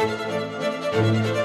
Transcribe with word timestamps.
Thank 0.00 1.26
you. 1.26 1.39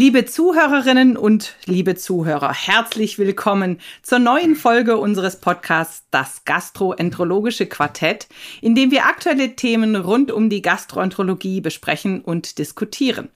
Liebe 0.00 0.24
Zuhörerinnen 0.24 1.18
und 1.18 1.56
liebe 1.66 1.94
Zuhörer, 1.94 2.54
herzlich 2.54 3.18
willkommen 3.18 3.78
zur 4.00 4.18
neuen 4.18 4.56
Folge 4.56 4.96
unseres 4.96 5.38
Podcasts 5.40 6.06
Das 6.10 6.46
Gastroenterologische 6.46 7.66
Quartett, 7.66 8.26
in 8.62 8.74
dem 8.74 8.92
wir 8.92 9.04
aktuelle 9.04 9.56
Themen 9.56 9.96
rund 9.96 10.32
um 10.32 10.48
die 10.48 10.62
Gastroenterologie 10.62 11.60
besprechen 11.60 12.22
und 12.22 12.56
diskutieren. 12.56 13.28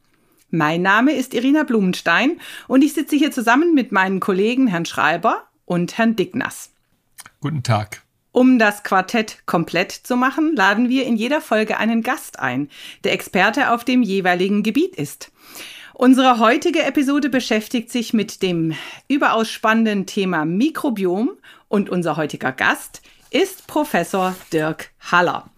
Mein 0.49 0.81
Name 0.81 1.13
ist 1.13 1.35
Irina 1.35 1.65
Blumenstein 1.65 2.41
und 2.67 2.83
ich 2.83 2.95
sitze 2.95 3.17
hier 3.17 3.31
zusammen 3.31 3.75
mit 3.75 3.93
meinen 3.93 4.21
Kollegen 4.21 4.67
Herrn 4.67 4.87
Schreiber 4.87 5.43
und 5.67 5.99
Herrn 5.99 6.17
Dignas. 6.17 6.71
Guten 7.43 7.63
Tag. 7.63 8.01
Um 8.33 8.59
das 8.59 8.83
Quartett 8.85 9.43
komplett 9.45 9.93
zu 9.93 10.17
machen, 10.17 10.57
laden 10.57 10.89
wir 10.89 11.05
in 11.05 11.17
jeder 11.17 11.43
Folge 11.43 11.77
einen 11.77 12.03
Gast 12.03 12.39
ein, 12.39 12.71
der 13.05 13.13
Experte 13.13 13.71
auf 13.71 13.85
dem 13.85 14.03
jeweiligen 14.03 14.63
Gebiet 14.63 14.97
ist. 14.97 15.31
Unsere 15.97 16.41
heutige 16.41 16.83
Episode 16.83 17.29
beschäftigt 17.29 17.89
sich 17.89 18.13
mit 18.13 18.43
dem 18.43 18.75
überaus 19.07 19.49
spannenden 19.49 20.07
Thema 20.07 20.45
Mikrobiom 20.45 21.31
und 21.69 21.89
unser 21.89 22.17
heutiger 22.17 22.51
Gast 22.51 23.01
ist 23.31 23.69
Professor 23.69 24.35
Dirk 24.53 24.91
Haller. 24.99 25.49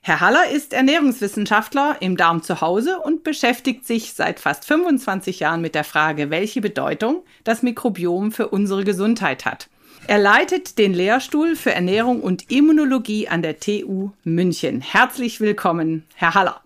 Herr 0.00 0.20
Haller 0.20 0.48
ist 0.48 0.72
Ernährungswissenschaftler 0.72 1.98
im 2.00 2.16
Darm 2.16 2.42
zu 2.42 2.62
Hause 2.62 3.00
und 3.00 3.22
beschäftigt 3.22 3.86
sich 3.86 4.14
seit 4.14 4.40
fast 4.40 4.64
25 4.64 5.40
Jahren 5.40 5.60
mit 5.60 5.74
der 5.74 5.84
Frage, 5.84 6.30
welche 6.30 6.62
Bedeutung 6.62 7.22
das 7.44 7.62
Mikrobiom 7.62 8.32
für 8.32 8.48
unsere 8.48 8.84
Gesundheit 8.84 9.44
hat. 9.44 9.68
Er 10.06 10.18
leitet 10.18 10.78
den 10.78 10.94
Lehrstuhl 10.94 11.54
für 11.54 11.72
Ernährung 11.72 12.22
und 12.22 12.50
Immunologie 12.50 13.28
an 13.28 13.42
der 13.42 13.60
TU 13.60 14.12
München. 14.24 14.80
Herzlich 14.80 15.38
willkommen, 15.38 16.06
Herr 16.14 16.34
Haller. 16.34 16.61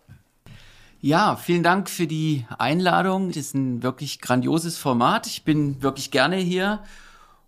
Ja, 1.03 1.37
vielen 1.37 1.63
Dank 1.63 1.91
für 1.91 2.07
die 2.07 2.47
Einladung. 2.59 3.29
Das 3.29 3.37
ist 3.37 3.55
ein 3.55 3.83
wirklich 3.83 4.21
grandioses 4.21 4.79
Format. 4.79 5.27
Ich 5.27 5.45
bin 5.45 5.83
wirklich 5.83 6.11
gerne 6.11 6.37
hier 6.37 6.81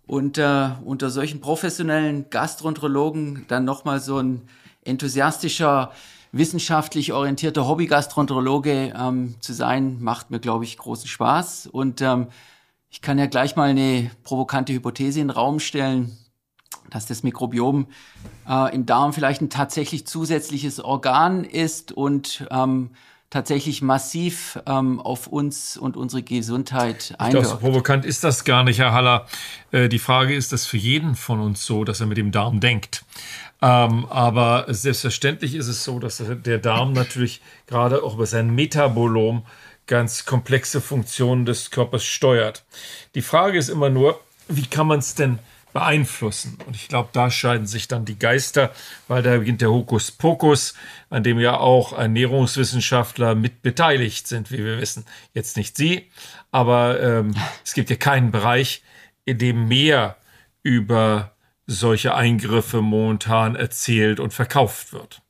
und 0.05 0.37
äh, 0.37 0.69
unter 0.85 1.09
solchen 1.09 1.41
professionellen 1.41 2.29
Gastroenterologen 2.29 3.45
dann 3.47 3.65
nochmal 3.65 4.01
so 4.01 4.19
ein 4.19 4.43
enthusiastischer, 4.83 5.91
wissenschaftlich 6.31 7.11
orientierter 7.11 7.67
Hobby-Gastroenterologe 7.67 8.93
ähm, 8.95 9.35
zu 9.39 9.53
sein, 9.53 9.97
macht 9.99 10.29
mir, 10.29 10.39
glaube 10.39 10.63
ich, 10.63 10.77
großen 10.77 11.07
Spaß. 11.07 11.67
Und 11.67 12.01
ähm, 12.01 12.27
ich 12.91 13.01
kann 13.01 13.17
ja 13.17 13.25
gleich 13.25 13.55
mal 13.55 13.69
eine 13.69 14.11
provokante 14.23 14.73
Hypothese 14.73 15.21
in 15.21 15.27
den 15.27 15.35
Raum 15.35 15.59
stellen, 15.59 16.15
dass 16.91 17.07
das 17.07 17.23
Mikrobiom 17.23 17.87
äh, 18.47 18.75
im 18.75 18.85
Darm 18.85 19.11
vielleicht 19.11 19.41
ein 19.41 19.49
tatsächlich 19.49 20.05
zusätzliches 20.05 20.79
Organ 20.79 21.43
ist 21.43 21.91
und 21.91 22.47
ähm, 22.51 22.91
tatsächlich 23.29 23.81
massiv 23.81 24.59
ähm, 24.65 24.99
auf 24.99 25.27
uns 25.27 25.77
und 25.77 25.97
unsere 25.97 26.23
Gesundheit 26.23 27.15
einwirkt. 27.17 27.27
Ich 27.27 27.29
glaube, 27.29 27.47
so 27.47 27.57
provokant 27.57 28.05
ist 28.05 28.23
das 28.23 28.43
gar 28.43 28.63
nicht, 28.63 28.79
Herr 28.79 28.91
Haller. 28.91 29.27
Äh, 29.71 29.87
die 29.89 29.99
Frage 29.99 30.35
ist 30.35 30.51
das 30.51 30.65
für 30.65 30.77
jeden 30.77 31.15
von 31.15 31.39
uns 31.39 31.65
so, 31.65 31.83
dass 31.83 31.99
er 31.99 32.07
mit 32.07 32.17
dem 32.17 32.31
Darm 32.31 32.59
denkt. 32.59 33.05
Ähm, 33.61 34.05
aber 34.09 34.65
selbstverständlich 34.69 35.53
ist 35.53 35.67
es 35.67 35.83
so, 35.83 35.99
dass 35.99 36.23
der 36.27 36.57
Darm 36.57 36.93
natürlich 36.93 37.41
gerade 37.67 38.03
auch 38.03 38.15
über 38.15 38.25
sein 38.25 38.55
Metabolom 38.55 39.45
ganz 39.85 40.25
komplexe 40.25 40.81
Funktionen 40.81 41.45
des 41.45 41.71
Körpers 41.71 42.05
steuert. 42.05 42.63
Die 43.15 43.21
Frage 43.21 43.57
ist 43.57 43.69
immer 43.69 43.89
nur, 43.89 44.19
wie 44.47 44.65
kann 44.65 44.87
man 44.87 44.99
es 44.99 45.15
denn 45.15 45.39
beeinflussen. 45.73 46.57
Und 46.65 46.75
ich 46.75 46.87
glaube, 46.87 47.09
da 47.13 47.29
scheiden 47.29 47.67
sich 47.67 47.87
dann 47.87 48.05
die 48.05 48.17
Geister, 48.17 48.71
weil 49.07 49.21
da 49.21 49.37
beginnt 49.37 49.61
der 49.61 49.71
Hokuspokus, 49.71 50.73
an 51.09 51.23
dem 51.23 51.39
ja 51.39 51.57
auch 51.57 51.97
Ernährungswissenschaftler 51.97 53.35
mit 53.35 53.61
beteiligt 53.61 54.27
sind, 54.27 54.51
wie 54.51 54.63
wir 54.63 54.79
wissen. 54.79 55.05
Jetzt 55.33 55.57
nicht 55.57 55.77
Sie, 55.77 56.09
aber 56.51 57.01
ähm, 57.01 57.35
es 57.65 57.73
gibt 57.73 57.89
ja 57.89 57.95
keinen 57.95 58.31
Bereich, 58.31 58.83
in 59.25 59.37
dem 59.37 59.67
mehr 59.67 60.17
über 60.63 61.33
solche 61.67 62.15
Eingriffe 62.15 62.81
momentan 62.81 63.55
erzählt 63.55 64.19
und 64.19 64.33
verkauft 64.33 64.91
wird. 64.91 65.21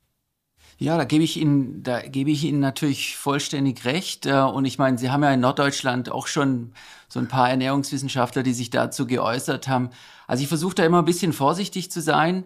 Ja, 0.82 0.96
da 0.96 1.04
gebe 1.04 1.22
ich 1.22 1.36
Ihnen, 1.36 1.82
da 1.82 2.00
gebe 2.00 2.30
ich 2.30 2.42
Ihnen 2.42 2.58
natürlich 2.58 3.18
vollständig 3.18 3.84
recht. 3.84 4.24
Äh, 4.24 4.40
und 4.40 4.64
ich 4.64 4.78
meine, 4.78 4.96
Sie 4.96 5.10
haben 5.10 5.22
ja 5.22 5.30
in 5.30 5.40
Norddeutschland 5.40 6.10
auch 6.10 6.26
schon 6.26 6.72
so 7.06 7.20
ein 7.20 7.28
paar 7.28 7.50
Ernährungswissenschaftler, 7.50 8.42
die 8.42 8.54
sich 8.54 8.70
dazu 8.70 9.06
geäußert 9.06 9.68
haben. 9.68 9.90
Also 10.26 10.42
ich 10.42 10.48
versuche 10.48 10.74
da 10.74 10.84
immer 10.86 11.00
ein 11.00 11.04
bisschen 11.04 11.34
vorsichtig 11.34 11.90
zu 11.90 12.00
sein, 12.00 12.44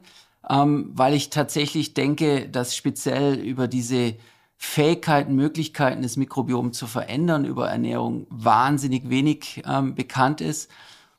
ähm, 0.50 0.90
weil 0.94 1.14
ich 1.14 1.30
tatsächlich 1.30 1.94
denke, 1.94 2.48
dass 2.48 2.74
speziell 2.74 3.34
über 3.38 3.68
diese 3.68 4.16
Fähigkeiten, 4.56 5.36
Möglichkeiten 5.36 6.02
des 6.02 6.16
Mikrobioms 6.16 6.76
zu 6.76 6.88
verändern 6.88 7.44
über 7.44 7.70
Ernährung 7.70 8.26
wahnsinnig 8.30 9.10
wenig 9.10 9.62
ähm, 9.64 9.94
bekannt 9.94 10.40
ist. 10.40 10.68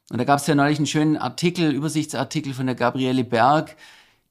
Und 0.09 0.17
da 0.17 0.25
gab 0.25 0.39
es 0.39 0.47
ja 0.47 0.55
neulich 0.55 0.79
einen 0.79 0.87
schönen 0.87 1.15
Artikel, 1.15 1.71
Übersichtsartikel 1.71 2.53
von 2.53 2.65
der 2.65 2.75
Gabriele 2.75 3.23
Berg, 3.23 3.77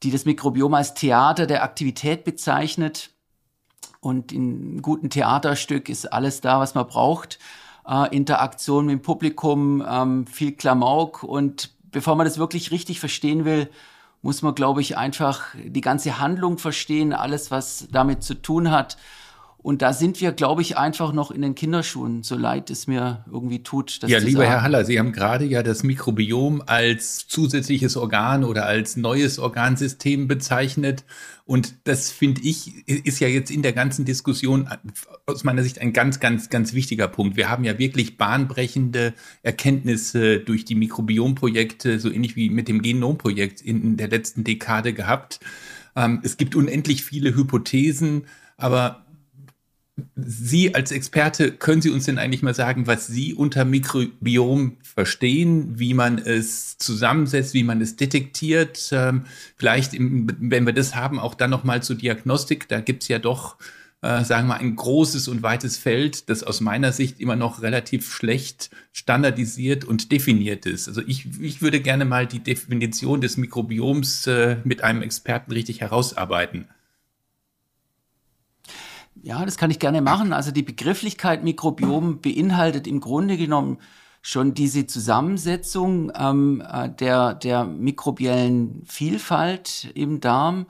die 0.04 0.10
das 0.10 0.26
Mikrobiom 0.26 0.74
als 0.74 0.94
Theater 0.94 1.46
der 1.46 1.64
Aktivität 1.64 2.24
bezeichnet. 2.24 3.10
Und 4.00 4.32
in 4.32 4.42
einem 4.42 4.82
guten 4.82 5.10
Theaterstück 5.10 5.88
ist 5.88 6.12
alles 6.12 6.40
da, 6.40 6.60
was 6.60 6.74
man 6.74 6.86
braucht. 6.86 7.38
Äh, 7.88 8.14
Interaktion 8.14 8.86
mit 8.86 8.92
dem 8.92 9.02
Publikum, 9.02 9.82
ähm, 9.86 10.26
viel 10.26 10.52
Klamauk. 10.52 11.22
Und 11.22 11.70
bevor 11.90 12.14
man 12.14 12.26
das 12.26 12.38
wirklich 12.38 12.70
richtig 12.70 13.00
verstehen 13.00 13.44
will, 13.44 13.70
muss 14.20 14.42
man, 14.42 14.54
glaube 14.54 14.82
ich, 14.82 14.96
einfach 14.96 15.42
die 15.54 15.80
ganze 15.80 16.18
Handlung 16.18 16.58
verstehen, 16.58 17.12
alles, 17.12 17.50
was 17.50 17.88
damit 17.90 18.22
zu 18.22 18.34
tun 18.34 18.70
hat. 18.70 18.96
Und 19.64 19.80
da 19.80 19.94
sind 19.94 20.20
wir, 20.20 20.32
glaube 20.32 20.60
ich, 20.60 20.76
einfach 20.76 21.14
noch 21.14 21.30
in 21.30 21.40
den 21.40 21.54
Kinderschuhen, 21.54 22.22
so 22.22 22.36
leid 22.36 22.68
es 22.68 22.86
mir 22.86 23.24
irgendwie 23.32 23.62
tut. 23.62 23.98
ja, 24.06 24.18
lieber 24.18 24.40
sagen. 24.40 24.50
Herr 24.50 24.62
Haller, 24.62 24.84
Sie 24.84 24.98
haben 24.98 25.10
gerade 25.10 25.46
ja 25.46 25.62
das 25.62 25.82
Mikrobiom 25.82 26.62
als 26.66 27.26
zusätzliches 27.28 27.96
Organ 27.96 28.44
oder 28.44 28.66
als 28.66 28.98
neues 28.98 29.38
Organsystem 29.38 30.28
bezeichnet. 30.28 31.04
Und 31.46 31.76
das 31.84 32.12
finde 32.12 32.42
ich, 32.42 32.86
ist 32.86 33.20
ja 33.20 33.28
jetzt 33.28 33.50
in 33.50 33.62
der 33.62 33.72
ganzen 33.72 34.04
Diskussion 34.04 34.68
aus 35.24 35.44
meiner 35.44 35.62
Sicht 35.62 35.78
ein 35.78 35.94
ganz, 35.94 36.20
ganz, 36.20 36.50
ganz 36.50 36.74
wichtiger 36.74 37.08
Punkt. 37.08 37.38
Wir 37.38 37.48
haben 37.48 37.64
ja 37.64 37.78
wirklich 37.78 38.18
bahnbrechende 38.18 39.14
Erkenntnisse 39.42 40.40
durch 40.40 40.66
die 40.66 40.74
Mikrobiomprojekte, 40.74 42.00
so 42.00 42.10
ähnlich 42.10 42.36
wie 42.36 42.50
mit 42.50 42.68
dem 42.68 42.82
Genomprojekt 42.82 43.62
in 43.62 43.96
der 43.96 44.08
letzten 44.08 44.44
Dekade 44.44 44.92
gehabt. 44.92 45.40
Ähm, 45.96 46.20
es 46.22 46.36
gibt 46.36 46.54
unendlich 46.54 47.02
viele 47.02 47.34
Hypothesen, 47.34 48.26
aber 48.58 49.03
Sie 50.16 50.74
als 50.74 50.90
Experte, 50.90 51.52
können 51.52 51.80
Sie 51.80 51.90
uns 51.90 52.06
denn 52.06 52.18
eigentlich 52.18 52.42
mal 52.42 52.54
sagen, 52.54 52.88
was 52.88 53.06
Sie 53.06 53.32
unter 53.32 53.64
Mikrobiom 53.64 54.78
verstehen, 54.82 55.78
wie 55.78 55.94
man 55.94 56.18
es 56.18 56.78
zusammensetzt, 56.78 57.54
wie 57.54 57.62
man 57.62 57.80
es 57.80 57.94
detektiert? 57.94 58.88
Ähm, 58.90 59.24
vielleicht, 59.56 59.94
im, 59.94 60.28
wenn 60.40 60.66
wir 60.66 60.72
das 60.72 60.96
haben, 60.96 61.20
auch 61.20 61.34
dann 61.34 61.50
nochmal 61.50 61.82
zur 61.82 61.94
Diagnostik. 61.94 62.68
Da 62.68 62.80
gibt's 62.80 63.06
ja 63.06 63.20
doch, 63.20 63.56
äh, 64.02 64.24
sagen 64.24 64.48
wir 64.48 64.54
mal, 64.54 64.60
ein 64.60 64.74
großes 64.74 65.28
und 65.28 65.44
weites 65.44 65.76
Feld, 65.76 66.28
das 66.28 66.42
aus 66.42 66.60
meiner 66.60 66.90
Sicht 66.90 67.20
immer 67.20 67.36
noch 67.36 67.62
relativ 67.62 68.12
schlecht 68.12 68.70
standardisiert 68.92 69.84
und 69.84 70.10
definiert 70.10 70.66
ist. 70.66 70.88
Also 70.88 71.02
ich, 71.06 71.40
ich 71.40 71.62
würde 71.62 71.80
gerne 71.80 72.04
mal 72.04 72.26
die 72.26 72.40
Definition 72.40 73.20
des 73.20 73.36
Mikrobioms 73.36 74.26
äh, 74.26 74.56
mit 74.64 74.82
einem 74.82 75.02
Experten 75.02 75.52
richtig 75.52 75.82
herausarbeiten. 75.82 76.66
Ja, 79.24 79.42
das 79.46 79.56
kann 79.56 79.70
ich 79.70 79.78
gerne 79.78 80.02
machen. 80.02 80.34
Also 80.34 80.50
die 80.50 80.62
Begrifflichkeit 80.62 81.44
Mikrobiom 81.44 82.20
beinhaltet 82.20 82.86
im 82.86 83.00
Grunde 83.00 83.38
genommen 83.38 83.78
schon 84.20 84.52
diese 84.52 84.86
Zusammensetzung 84.86 86.12
ähm, 86.14 86.62
äh, 86.70 86.90
der, 86.90 87.32
der 87.32 87.64
mikrobiellen 87.64 88.82
Vielfalt 88.84 89.90
im 89.94 90.20
Darm. 90.20 90.66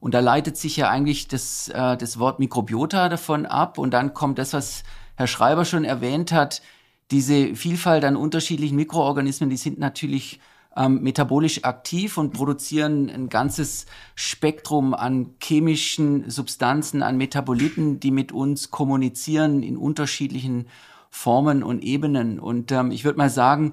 Und 0.00 0.14
da 0.14 0.20
leitet 0.20 0.56
sich 0.56 0.78
ja 0.78 0.88
eigentlich 0.88 1.28
das, 1.28 1.68
äh, 1.68 1.98
das 1.98 2.18
Wort 2.18 2.38
Mikrobiota 2.38 3.10
davon 3.10 3.44
ab. 3.44 3.76
Und 3.76 3.90
dann 3.92 4.14
kommt 4.14 4.38
das, 4.38 4.54
was 4.54 4.84
Herr 5.16 5.26
Schreiber 5.26 5.66
schon 5.66 5.84
erwähnt 5.84 6.32
hat, 6.32 6.62
diese 7.10 7.54
Vielfalt 7.54 8.06
an 8.06 8.16
unterschiedlichen 8.16 8.76
Mikroorganismen, 8.76 9.50
die 9.50 9.58
sind 9.58 9.78
natürlich 9.78 10.40
ähm, 10.76 11.02
metabolisch 11.02 11.64
aktiv 11.64 12.18
und 12.18 12.32
produzieren 12.32 13.10
ein 13.10 13.28
ganzes 13.28 13.86
Spektrum 14.14 14.94
an 14.94 15.34
chemischen 15.42 16.30
Substanzen, 16.30 17.02
an 17.02 17.16
Metaboliten, 17.16 18.00
die 18.00 18.10
mit 18.10 18.32
uns 18.32 18.70
kommunizieren 18.70 19.62
in 19.62 19.76
unterschiedlichen 19.76 20.68
Formen 21.10 21.62
und 21.62 21.82
Ebenen. 21.82 22.38
Und 22.38 22.72
ähm, 22.72 22.90
ich 22.90 23.04
würde 23.04 23.18
mal 23.18 23.30
sagen, 23.30 23.72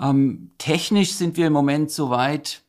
ähm, 0.00 0.50
technisch 0.58 1.12
sind 1.12 1.36
wir 1.36 1.46
im 1.46 1.52
Moment 1.52 1.90
so 1.90 2.10
weit, 2.10 2.62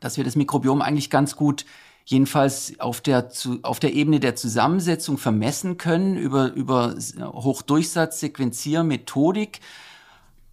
dass 0.00 0.16
wir 0.16 0.24
das 0.24 0.36
Mikrobiom 0.36 0.80
eigentlich 0.82 1.10
ganz 1.10 1.36
gut 1.36 1.64
jedenfalls 2.04 2.80
auf 2.80 3.00
der, 3.02 3.28
zu, 3.28 3.58
auf 3.62 3.78
der 3.80 3.92
Ebene 3.92 4.18
der 4.18 4.34
Zusammensetzung 4.34 5.18
vermessen 5.18 5.76
können 5.76 6.16
über, 6.16 6.54
über 6.54 6.94
Hochdurchsatzsequenziermethodik. 7.20 9.60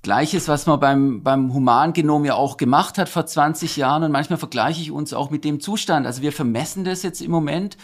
Gleiches, 0.06 0.48
was 0.48 0.68
man 0.68 0.80
beim, 0.80 1.24
beim 1.24 1.52
Humangenom 1.52 2.26
ja 2.26 2.36
auch 2.36 2.58
gemacht 2.58 3.00
hat 3.00 3.10
vor 3.10 3.26
20 3.26 3.76
Jahren. 3.76 4.04
Und 4.04 4.12
manchmal 4.12 4.38
vergleiche 4.38 4.80
ich 4.80 4.92
uns 4.92 5.16
auch 5.16 5.32
mit 5.32 5.44
dem 5.44 5.60
Zustand. 5.60 6.06
Also 6.06 6.22
wir 6.22 6.32
vermessen 6.32 6.84
das 6.84 7.02
jetzt 7.02 7.22
im 7.22 7.32
Moment, 7.32 7.76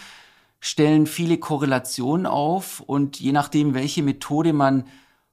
stellen 0.60 1.08
viele 1.08 1.40
Korrelationen 1.40 2.28
auf 2.28 2.80
und 2.80 3.20
je 3.20 3.32
nachdem, 3.32 3.74
welche 3.74 4.04
Methode 4.04 4.54
man 4.54 4.84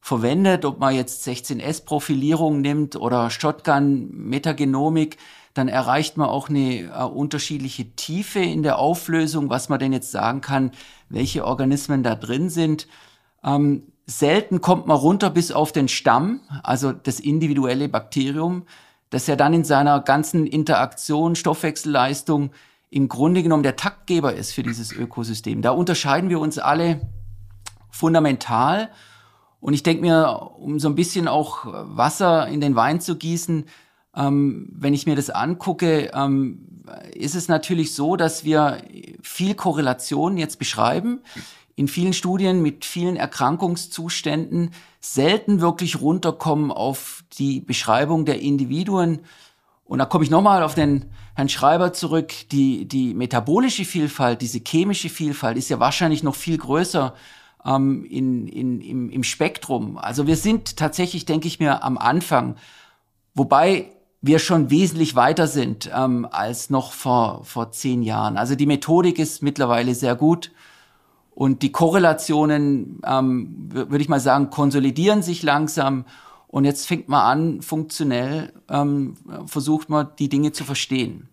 verwendet, 0.01 0.65
ob 0.65 0.79
man 0.79 0.95
jetzt 0.95 1.29
16S-Profilierung 1.29 2.63
nimmt 2.63 2.97
oder 2.97 3.29
Shotgun-Metagenomik, 3.29 5.19
dann 5.53 5.69
erreicht 5.69 6.17
man 6.17 6.31
auch 6.31 6.49
eine 6.49 6.85
äh, 6.85 7.03
unterschiedliche 7.03 7.97
Tiefe 7.97 8.39
in 8.39 8.63
der 8.63 8.79
Auflösung, 8.79 9.51
was 9.51 9.69
man 9.69 9.79
denn 9.79 9.93
jetzt 9.93 10.11
sagen 10.11 10.41
kann, 10.41 10.71
welche 11.11 11.45
Organismen 11.45 12.03
da 12.03 12.15
drin 12.15 12.49
sind. 12.49 12.89
Ähm, 13.45 13.83
selten 14.09 14.61
kommt 14.61 14.87
man 14.87 14.97
runter 14.97 15.31
bis 15.31 15.53
auf 15.53 15.71
den 15.71 15.87
Stamm, 15.87 16.41
also 16.63 16.93
das 16.93 17.21
individuelle 17.21 17.89
Bakterium, 17.89 18.65
das 19.11 19.27
ja 19.27 19.37
dann 19.37 19.53
in 19.53 19.65
seiner 19.65 20.01
ganzen 20.01 20.47
Interaktion, 20.47 21.37
Stoffwechselleistung 21.37 22.51
im 22.91 23.09
Grunde 23.09 23.43
genommen 23.43 23.63
der 23.63 23.77
Taktgeber 23.77 24.33
ist 24.35 24.53
für 24.53 24.63
dieses 24.63 24.93
Ökosystem. 24.93 25.61
Da 25.61 25.71
unterscheiden 25.71 26.31
wir 26.31 26.41
uns 26.41 26.59
alle 26.59 27.03
fundamental. 27.91 28.89
Und 29.61 29.75
ich 29.75 29.83
denke 29.83 30.01
mir, 30.01 30.53
um 30.57 30.79
so 30.79 30.89
ein 30.89 30.95
bisschen 30.95 31.29
auch 31.29 31.67
Wasser 31.67 32.49
in 32.49 32.63
den 32.63 32.77
Wein 32.77 33.01
zu 33.01 33.17
gießen, 33.17 33.67
ähm, 34.17 34.71
wenn 34.73 34.95
ich 34.95 35.07
mir 35.07 35.17
das 35.17 35.29
angucke, 35.29 36.11
ähm, 36.15 36.83
ist 37.13 37.35
es 37.35 37.49
natürlich 37.49 37.95
so, 37.95 38.17
dass 38.17 38.45
wir 38.45 38.83
viel 39.21 39.55
Korrelation 39.55 40.39
jetzt 40.39 40.59
beschreiben. 40.59 41.21
In 41.79 41.87
vielen 41.87 42.13
Studien 42.13 42.61
mit 42.61 42.85
vielen 42.85 43.15
Erkrankungszuständen 43.15 44.73
selten 44.99 45.61
wirklich 45.61 46.01
runterkommen 46.01 46.73
auf 46.73 47.23
die 47.39 47.61
Beschreibung 47.61 48.25
der 48.25 48.41
Individuen. 48.41 49.21
Und 49.85 50.01
da 50.01 50.05
komme 50.05 50.25
ich 50.25 50.31
nochmal 50.31 50.65
auf 50.65 50.75
den 50.75 51.05
Herrn 51.37 51.49
Schreiber 51.49 51.93
zurück. 51.93 52.33
Die, 52.51 52.89
die 52.89 53.15
metabolische 53.15 53.85
Vielfalt, 53.85 54.43
diese 54.43 54.59
chemische 54.59 55.09
Vielfalt 55.09 55.57
ist 55.57 55.69
ja 55.69 55.79
wahrscheinlich 55.79 56.25
noch 56.25 56.35
viel 56.35 56.59
größer 56.59 57.15
ähm, 57.65 58.05
in, 58.07 58.49
in, 58.49 58.81
im, 58.81 59.09
im 59.11 59.23
Spektrum. 59.23 59.99
Also 59.99 60.27
wir 60.27 60.37
sind 60.37 60.77
tatsächlich, 60.77 61.27
denke 61.27 61.47
ich 61.47 61.61
mir, 61.61 61.85
am 61.85 61.97
Anfang. 61.97 62.57
Wobei 63.35 63.93
wir 64.21 64.41
schon 64.41 64.71
wesentlich 64.71 65.15
weiter 65.15 65.47
sind 65.47 65.89
ähm, 65.95 66.27
als 66.29 66.71
noch 66.71 66.91
vor, 66.91 67.45
vor 67.45 67.71
zehn 67.71 68.03
Jahren. 68.03 68.37
Also 68.37 68.57
die 68.57 68.67
Methodik 68.67 69.21
ist 69.21 69.45
mittlerweile 69.45 69.95
sehr 69.95 70.17
gut 70.17 70.51
und 71.39 71.63
die 71.63 71.71
Korrelationen, 71.71 73.01
ähm, 73.07 73.69
würde 73.71 74.03
ich 74.03 74.09
mal 74.09 74.19
sagen, 74.19 74.51
konsolidieren 74.51 75.23
sich 75.23 75.45
langsam. 75.45 76.05
Und 76.49 76.65
jetzt 76.65 76.89
fängt 76.89 77.09
man 77.09 77.21
an, 77.21 77.63
funktionell 77.63 78.53
ähm, 78.69 79.15
versucht 79.47 79.89
man 79.89 80.09
die 80.19 80.29
Dinge 80.29 80.51
zu 80.51 80.65
verstehen. 80.65 81.29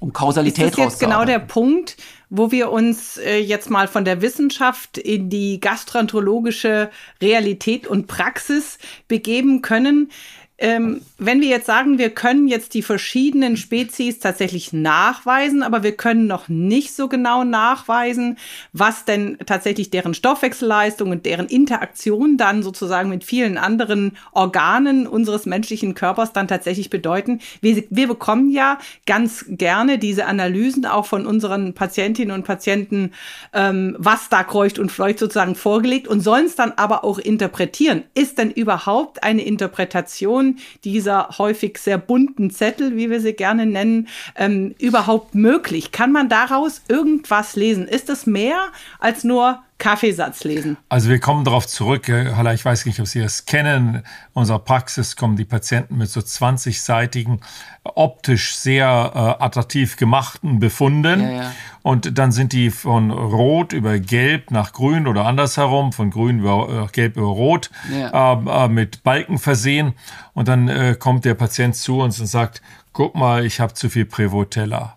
Um 0.00 0.14
Kausalität 0.14 0.68
Ist 0.68 0.78
das 0.78 0.84
jetzt 0.84 1.00
genau 1.00 1.26
der 1.26 1.38
Punkt, 1.38 1.98
wo 2.30 2.50
wir 2.50 2.72
uns 2.72 3.18
äh, 3.18 3.36
jetzt 3.36 3.68
mal 3.68 3.88
von 3.88 4.06
der 4.06 4.22
Wissenschaft 4.22 4.96
in 4.96 5.28
die 5.28 5.60
gastroenterologische 5.60 6.90
Realität 7.20 7.86
und 7.86 8.06
Praxis 8.06 8.78
begeben 9.06 9.60
können? 9.60 10.10
Ähm, 10.58 11.02
wenn 11.18 11.42
wir 11.42 11.48
jetzt 11.48 11.66
sagen, 11.66 11.98
wir 11.98 12.08
können 12.08 12.48
jetzt 12.48 12.72
die 12.72 12.80
verschiedenen 12.80 13.58
Spezies 13.58 14.20
tatsächlich 14.20 14.72
nachweisen, 14.72 15.62
aber 15.62 15.82
wir 15.82 15.92
können 15.92 16.26
noch 16.26 16.48
nicht 16.48 16.94
so 16.94 17.08
genau 17.08 17.44
nachweisen, 17.44 18.38
was 18.72 19.04
denn 19.04 19.36
tatsächlich 19.44 19.90
deren 19.90 20.14
Stoffwechselleistung 20.14 21.10
und 21.10 21.26
deren 21.26 21.46
Interaktion 21.46 22.38
dann 22.38 22.62
sozusagen 22.62 23.10
mit 23.10 23.22
vielen 23.22 23.58
anderen 23.58 24.16
Organen 24.32 25.06
unseres 25.06 25.44
menschlichen 25.44 25.94
Körpers 25.94 26.32
dann 26.32 26.48
tatsächlich 26.48 26.88
bedeuten. 26.88 27.40
Wir, 27.60 27.84
wir 27.90 28.08
bekommen 28.08 28.50
ja 28.50 28.78
ganz 29.04 29.44
gerne 29.48 29.98
diese 29.98 30.24
Analysen 30.24 30.86
auch 30.86 31.04
von 31.04 31.26
unseren 31.26 31.74
Patientinnen 31.74 32.34
und 32.34 32.44
Patienten, 32.44 33.12
ähm, 33.52 33.94
was 33.98 34.30
da 34.30 34.42
kreucht 34.42 34.78
und 34.78 34.90
fleucht 34.90 35.18
sozusagen 35.18 35.54
vorgelegt 35.54 36.08
und 36.08 36.20
sollen 36.20 36.46
es 36.46 36.56
dann 36.56 36.72
aber 36.76 37.04
auch 37.04 37.18
interpretieren. 37.18 38.04
Ist 38.14 38.38
denn 38.38 38.50
überhaupt 38.50 39.22
eine 39.22 39.44
Interpretation 39.44 40.45
Funktion 40.46 40.56
dieser 40.84 41.28
häufig 41.38 41.78
sehr 41.78 41.98
bunten 41.98 42.50
Zettel, 42.50 42.96
wie 42.96 43.10
wir 43.10 43.20
sie 43.20 43.32
gerne 43.32 43.66
nennen, 43.66 44.08
ähm, 44.36 44.74
überhaupt 44.78 45.34
möglich? 45.34 45.92
Kann 45.92 46.12
man 46.12 46.28
daraus 46.28 46.82
irgendwas 46.88 47.56
lesen? 47.56 47.88
Ist 47.88 48.08
es 48.08 48.26
mehr 48.26 48.58
als 48.98 49.24
nur 49.24 49.62
Kaffeesatz 49.78 50.44
lesen. 50.44 50.78
Also 50.88 51.10
wir 51.10 51.20
kommen 51.20 51.44
darauf 51.44 51.66
zurück, 51.66 52.08
Haller, 52.08 52.54
ich 52.54 52.64
weiß 52.64 52.86
nicht, 52.86 52.98
ob 52.98 53.06
Sie 53.06 53.20
es 53.20 53.44
kennen. 53.44 53.96
In 53.96 54.02
unserer 54.32 54.58
Praxis 54.58 55.16
kommen 55.16 55.36
die 55.36 55.44
Patienten 55.44 55.98
mit 55.98 56.08
so 56.08 56.20
20-seitigen, 56.20 57.40
optisch 57.84 58.56
sehr 58.56 58.86
äh, 59.14 59.44
attraktiv 59.44 59.96
gemachten 59.96 60.60
Befunden. 60.60 61.20
Ja, 61.20 61.30
ja. 61.30 61.52
Und 61.82 62.18
dann 62.18 62.32
sind 62.32 62.52
die 62.52 62.70
von 62.70 63.10
Rot 63.10 63.72
über 63.72 63.98
Gelb 63.98 64.50
nach 64.50 64.72
Grün 64.72 65.06
oder 65.06 65.26
andersherum, 65.26 65.92
von 65.92 66.10
Grün 66.10 66.40
über 66.40 66.86
äh, 66.86 66.92
Gelb 66.92 67.16
über 67.16 67.28
Rot 67.28 67.70
ja. 67.92 68.32
äh, 68.32 68.64
äh 68.64 68.68
mit 68.68 69.02
Balken 69.02 69.38
versehen. 69.38 69.92
Und 70.32 70.48
dann 70.48 70.68
äh, 70.68 70.96
kommt 70.98 71.24
der 71.24 71.34
Patient 71.34 71.76
zu 71.76 72.00
uns 72.00 72.18
und 72.18 72.26
sagt, 72.26 72.62
guck 72.92 73.14
mal, 73.14 73.44
ich 73.44 73.60
habe 73.60 73.74
zu 73.74 73.90
viel 73.90 74.06
Prevotella. 74.06 74.96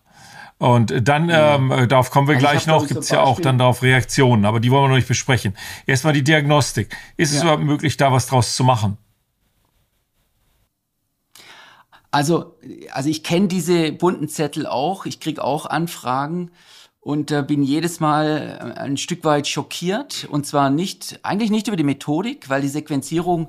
Und 0.60 1.08
dann, 1.08 1.30
ja. 1.30 1.56
ähm, 1.56 1.72
äh, 1.72 1.88
darauf 1.88 2.12
kommen 2.12 2.28
wir 2.28 2.36
also 2.36 2.46
gleich 2.46 2.68
noch, 2.68 2.86
gibt 2.86 3.00
es 3.00 3.10
ja 3.10 3.22
auch 3.24 3.40
dann 3.40 3.58
darauf 3.58 3.82
Reaktionen, 3.82 4.44
aber 4.44 4.60
die 4.60 4.70
wollen 4.70 4.84
wir 4.84 4.90
noch 4.90 4.96
nicht 4.98 5.08
besprechen. 5.08 5.56
Erstmal 5.88 6.12
die 6.12 6.24
Diagnostik. 6.24 6.96
Ist 7.16 7.32
ja. 7.32 7.38
es 7.38 7.44
überhaupt 7.44 7.64
möglich, 7.64 7.96
da 7.96 8.12
was 8.12 8.28
draus 8.28 8.56
zu 8.58 8.66
machen? 8.66 8.98
Also, 12.12 12.58
also 12.92 13.10
ich 13.10 13.24
kenne 13.24 13.48
diese 13.48 13.94
bunten 13.94 14.28
Zettel 14.28 14.68
auch, 14.68 15.06
ich 15.06 15.22
kriege 15.22 15.42
auch 15.42 15.66
Anfragen 15.66 16.52
und 17.10 17.32
äh, 17.32 17.42
bin 17.42 17.64
jedes 17.64 18.00
Mal 18.00 18.60
äh, 18.78 18.80
ein 18.80 18.96
Stück 18.96 19.24
weit 19.24 19.48
schockiert. 19.48 20.28
Und 20.30 20.46
zwar 20.46 20.70
nicht, 20.70 21.20
eigentlich 21.24 21.50
nicht 21.50 21.68
über 21.68 21.76
die 21.76 21.84
Methodik, 21.84 22.50
weil 22.50 22.62
die 22.62 22.68
Sequenzierung 22.68 23.48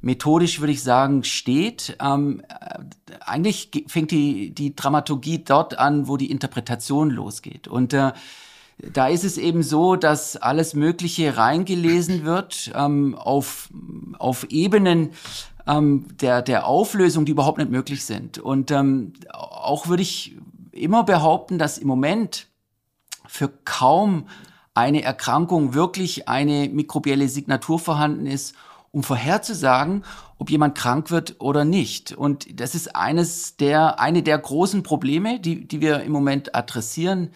methodisch, 0.00 0.60
würde 0.60 0.72
ich 0.72 0.82
sagen, 0.82 1.22
steht. 1.22 1.94
Ähm, 2.00 2.42
äh, 2.48 2.78
eigentlich 3.20 3.70
fängt 3.86 4.12
die, 4.12 4.54
die 4.54 4.74
Dramaturgie 4.74 5.44
dort 5.44 5.78
an, 5.78 6.08
wo 6.08 6.16
die 6.16 6.30
Interpretation 6.30 7.10
losgeht. 7.10 7.68
Und 7.68 7.92
äh, 7.92 8.12
da 8.78 9.08
ist 9.08 9.24
es 9.24 9.36
eben 9.36 9.62
so, 9.62 9.96
dass 9.96 10.38
alles 10.38 10.72
Mögliche 10.72 11.36
reingelesen 11.36 12.24
wird 12.24 12.72
ähm, 12.74 13.14
auf, 13.14 13.68
auf 14.18 14.44
Ebenen 14.44 15.10
ähm, 15.66 16.06
der, 16.18 16.40
der 16.40 16.66
Auflösung, 16.66 17.26
die 17.26 17.32
überhaupt 17.32 17.58
nicht 17.58 17.70
möglich 17.70 18.06
sind. 18.06 18.38
Und 18.38 18.70
ähm, 18.70 19.12
auch 19.34 19.88
würde 19.88 20.02
ich 20.02 20.34
immer 20.72 21.04
behaupten, 21.04 21.58
dass 21.58 21.76
im 21.76 21.88
Moment 21.88 22.48
für 23.32 23.48
kaum 23.64 24.26
eine 24.74 25.02
Erkrankung 25.02 25.72
wirklich 25.72 26.28
eine 26.28 26.68
mikrobielle 26.68 27.28
Signatur 27.28 27.78
vorhanden 27.78 28.26
ist 28.26 28.54
um 28.90 29.02
vorherzusagen, 29.02 30.04
ob 30.36 30.50
jemand 30.50 30.76
krank 30.76 31.10
wird 31.10 31.36
oder 31.38 31.64
nicht. 31.64 32.12
Und 32.12 32.60
das 32.60 32.74
ist 32.74 32.94
eines 32.94 33.56
der, 33.56 33.98
eine 34.00 34.22
der 34.22 34.36
großen 34.36 34.82
Probleme, 34.82 35.40
die, 35.40 35.66
die 35.66 35.80
wir 35.80 36.02
im 36.02 36.12
Moment 36.12 36.54
adressieren, 36.54 37.30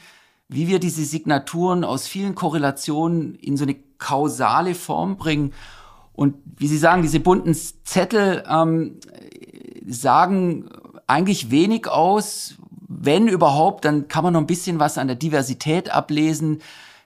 wie 0.49 0.69
wir 0.69 0.81
diese 0.81 1.03
Signaturen 1.03 1.83
aus 1.83 2.07
vielen 2.07 2.35
Korrelationen 2.35 3.35
in 3.37 3.57
so 3.57 3.65
eine 3.65 3.77
kausale 3.97 4.75
Form 4.75 5.17
bringen. 5.17 5.55
Und 6.13 6.35
wie 6.45 6.69
Sie 6.69 6.77
sagen, 6.77 7.01
diese 7.01 7.21
bunten 7.21 7.55
Zettel 7.55 8.45
ähm, 8.47 9.01
sagen 9.87 10.69
eigentlich 11.07 11.51
wenig 11.51 11.89
aus. 11.89 12.57
Wenn 12.89 13.29
überhaupt, 13.29 13.85
dann 13.85 14.09
kann 14.09 14.25
man 14.25 14.33
noch 14.33 14.41
ein 14.41 14.47
bisschen 14.47 14.79
was 14.79 14.99
an 14.99 15.09
der 15.09 15.17
Diversität 15.17 15.91
ablesen. 15.91 16.61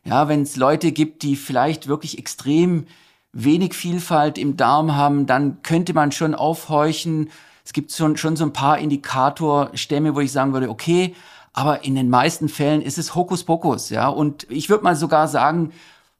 Ja, 0.04 0.28
wenn 0.28 0.42
es 0.42 0.56
Leute 0.56 0.92
gibt, 0.92 1.22
die 1.22 1.37
vielleicht 1.37 1.88
wirklich 1.88 2.18
extrem 2.18 2.87
wenig 3.32 3.75
Vielfalt 3.75 4.38
im 4.38 4.56
Darm 4.56 4.94
haben, 4.94 5.26
dann 5.26 5.62
könnte 5.62 5.94
man 5.94 6.12
schon 6.12 6.34
aufhorchen. 6.34 7.30
Es 7.64 7.72
gibt 7.72 7.92
schon, 7.92 8.16
schon 8.16 8.37
so 8.37 8.44
ein 8.44 8.52
paar 8.52 8.78
Indikatorstämme, 8.78 10.14
wo 10.14 10.20
ich 10.20 10.32
sagen 10.32 10.52
würde, 10.52 10.70
okay, 10.70 11.14
aber 11.52 11.84
in 11.84 11.94
den 11.94 12.10
meisten 12.10 12.49
Fällen 12.49 12.82
ist 12.82 12.99
es 12.99 13.14
Hokuspokus, 13.14 13.90
ja. 13.90 14.08
Und 14.08 14.46
ich 14.50 14.68
würde 14.68 14.84
mal 14.84 14.96
sogar 14.96 15.28
sagen, 15.28 15.72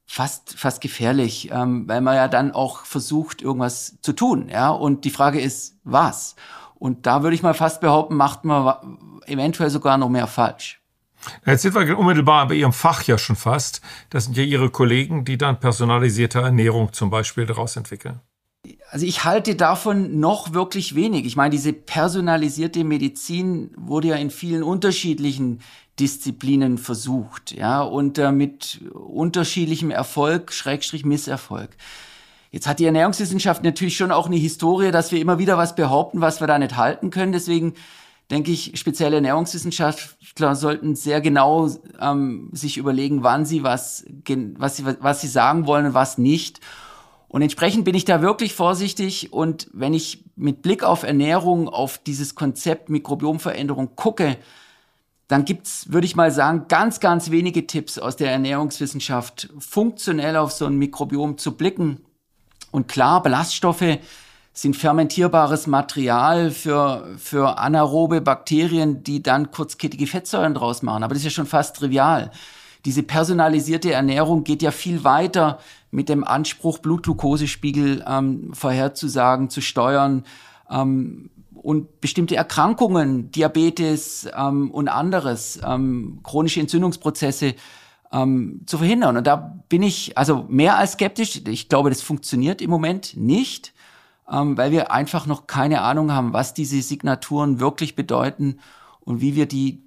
fast, 0.07 0.59
fast 0.59 0.81
gefährlich, 0.81 1.51
ähm, 1.53 1.87
weil 1.87 2.01
man 2.01 2.17
ja 2.17 2.29
dann 2.29 2.53
auch 2.53 2.85
versucht, 2.85 3.43
irgendwas 3.43 3.97
zu 4.03 4.13
tun, 4.13 4.49
ja. 4.49 4.71
Und 4.71 5.05
die 5.05 5.11
Frage 5.11 5.41
ist, 5.41 5.77
was? 5.85 6.35
Und 6.81 7.07
da 7.07 7.23
würde 7.23 7.37
ich 7.37 7.43
mal 7.43 7.55
fast 7.55 7.83
behaupten, 7.83 8.17
macht 8.17 8.45
man 8.45 9.21
eventuell 9.27 9.69
sogar 9.69 9.99
noch 9.99 10.09
mehr 10.09 10.27
falsch. 10.27 10.81
Jetzt 11.45 11.61
sind 11.61 11.75
wir 11.75 11.99
unmittelbar 11.99 12.49
bei 12.49 12.55
Ihrem 12.55 12.73
Fach 12.73 13.03
ja 13.03 13.19
schon 13.19 13.37
fast. 13.37 13.83
Das 14.09 14.25
sind 14.25 14.37
ja 14.39 14.43
Ihre 14.43 14.71
Kollegen, 14.71 15.27
die 15.27 15.37
dann 15.37 15.61
personalisierte 15.61 16.41
Ernährung 16.41 16.95
zum 16.95 17.11
Beispiel 17.11 17.45
daraus 17.45 17.77
entwickeln. 17.77 18.21
also 18.91 19.05
ich 19.05 19.25
halte 19.25 19.57
davon 19.57 20.19
noch 20.21 20.55
wirklich 20.55 20.95
wenig. 20.95 21.27
Ich 21.27 21.37
meine, 21.37 21.51
diese 21.51 21.75
personalisierte 21.75 22.83
Medizin 22.83 23.73
wurde 23.77 24.09
ja 24.09 24.17
in 24.17 24.31
vielen 24.31 24.63
unterschiedlichen 24.63 25.61
Disziplinen 25.99 26.79
versucht, 26.79 27.53
ja, 27.53 27.83
und 27.83 28.17
äh, 28.17 28.33
mit 28.33 28.81
unterschiedlichem 28.95 29.91
Erfolg, 29.91 30.51
Schrägstrich 30.51 31.05
Misserfolg. 31.05 31.77
Jetzt 32.51 32.67
hat 32.67 32.81
die 32.81 32.85
Ernährungswissenschaft 32.85 33.63
natürlich 33.63 33.97
schon 33.97 34.11
auch 34.11 34.27
eine 34.27 34.37
Historie, 34.37 34.91
dass 34.91 35.13
wir 35.13 35.21
immer 35.21 35.39
wieder 35.39 35.57
was 35.57 35.77
behaupten, 35.77 36.21
was 36.21 36.41
wir 36.41 36.49
da 36.49 36.59
nicht 36.59 36.77
halten 36.77 37.11
können. 37.11 37.33
Deswegen 37.33 37.75
denke 38.31 38.51
ich, 38.51 38.73
spezielle 38.75 39.17
Ernährungswissenschaftler 39.17 40.55
sollten 40.57 40.95
sehr 40.97 41.21
genau 41.21 41.69
ähm, 42.01 42.51
sich 42.53 42.77
überlegen, 42.77 43.23
wann 43.23 43.45
sie 43.45 43.63
was, 43.63 44.05
was 44.57 44.77
sie, 44.77 44.85
was 45.01 45.21
sie 45.21 45.29
sagen 45.29 45.67
wollen 45.67 45.87
und 45.87 45.95
was 45.95 46.19
nicht. 46.19 46.61
Und 47.29 47.43
entsprechend 47.43 47.85
bin 47.85 47.95
ich 47.95 48.05
da 48.05 48.23
wirklich 48.23 48.55
vorsichtig. 48.55 49.33
Und 49.33 49.69
wenn 49.73 49.95
ich 49.95 50.25
mit 50.35 50.63
Blick 50.63 50.83
auf 50.83 51.05
Ernährung, 51.05 51.69
auf 51.69 51.99
dieses 51.99 52.35
Konzept 52.35 52.89
Mikrobiomveränderung 52.89 53.95
gucke, 53.95 54.37
dann 55.29 55.45
gibt's, 55.45 55.93
würde 55.93 56.07
ich 56.07 56.17
mal 56.17 56.33
sagen, 56.33 56.65
ganz, 56.67 56.99
ganz 56.99 57.31
wenige 57.31 57.69
Tipps 57.69 58.01
aus 58.01 58.17
der 58.17 58.33
Ernährungswissenschaft, 58.33 59.49
funktionell 59.61 60.37
auf 60.37 60.51
so 60.51 60.67
ein 60.67 60.77
Mikrobiom 60.77 61.39
zu 61.39 61.57
blicken. 61.57 62.01
Und 62.71 62.89
klar, 62.89 63.23
Ballaststoffe 63.23 63.99
sind 64.53 64.77
fermentierbares 64.77 65.67
Material 65.67 66.51
für, 66.51 67.09
für 67.17 67.59
anaerobe 67.59 68.21
Bakterien, 68.21 69.03
die 69.03 69.23
dann 69.23 69.51
kurzkettige 69.51 70.07
Fettsäuren 70.07 70.55
draus 70.55 70.83
machen. 70.83 71.03
Aber 71.03 71.15
das 71.15 71.21
ist 71.21 71.25
ja 71.25 71.31
schon 71.31 71.47
fast 71.47 71.77
trivial. 71.77 72.31
Diese 72.85 73.03
personalisierte 73.03 73.93
Ernährung 73.93 74.45
geht 74.45 74.63
ja 74.63 74.71
viel 74.71 75.05
weiter 75.05 75.59
mit 75.91 76.09
dem 76.09 76.25
Anspruch, 76.25 76.79
Blutglukosespiegel 76.79 78.05
ähm, 78.07 78.51
vorherzusagen, 78.55 79.51
zu 79.51 79.61
steuern 79.61 80.25
ähm, 80.71 81.31
und 81.55 82.01
bestimmte 82.01 82.37
Erkrankungen, 82.37 83.31
Diabetes 83.33 84.29
ähm, 84.35 84.71
und 84.71 84.89
anderes, 84.89 85.61
ähm, 85.65 86.21
chronische 86.23 86.61
Entzündungsprozesse 86.61 87.55
ähm, 88.13 88.63
zu 88.67 88.79
verhindern. 88.79 89.17
Und 89.17 89.27
da 89.27 89.63
bin 89.69 89.83
ich 89.83 90.17
also 90.19 90.47
mehr 90.49 90.77
als 90.77 90.93
skeptisch. 90.93 91.43
Ich 91.47 91.69
glaube, 91.69 91.91
das 91.91 92.03
funktioniert 92.03 92.61
im 92.61 92.71
Moment 92.71 93.17
nicht, 93.17 93.73
ähm, 94.31 94.57
weil 94.57 94.73
wir 94.73 94.93
einfach 94.93 95.27
noch 95.27 95.47
keine 95.47 95.83
Ahnung 95.83 96.13
haben, 96.13 96.33
was 96.33 96.55
diese 96.55 96.81
Signaturen 96.83 97.61
wirklich 97.61 97.97
bedeuten 97.97 98.59
und 99.01 99.21
wie 99.21 99.37
wir 99.37 99.47
die 99.47 99.85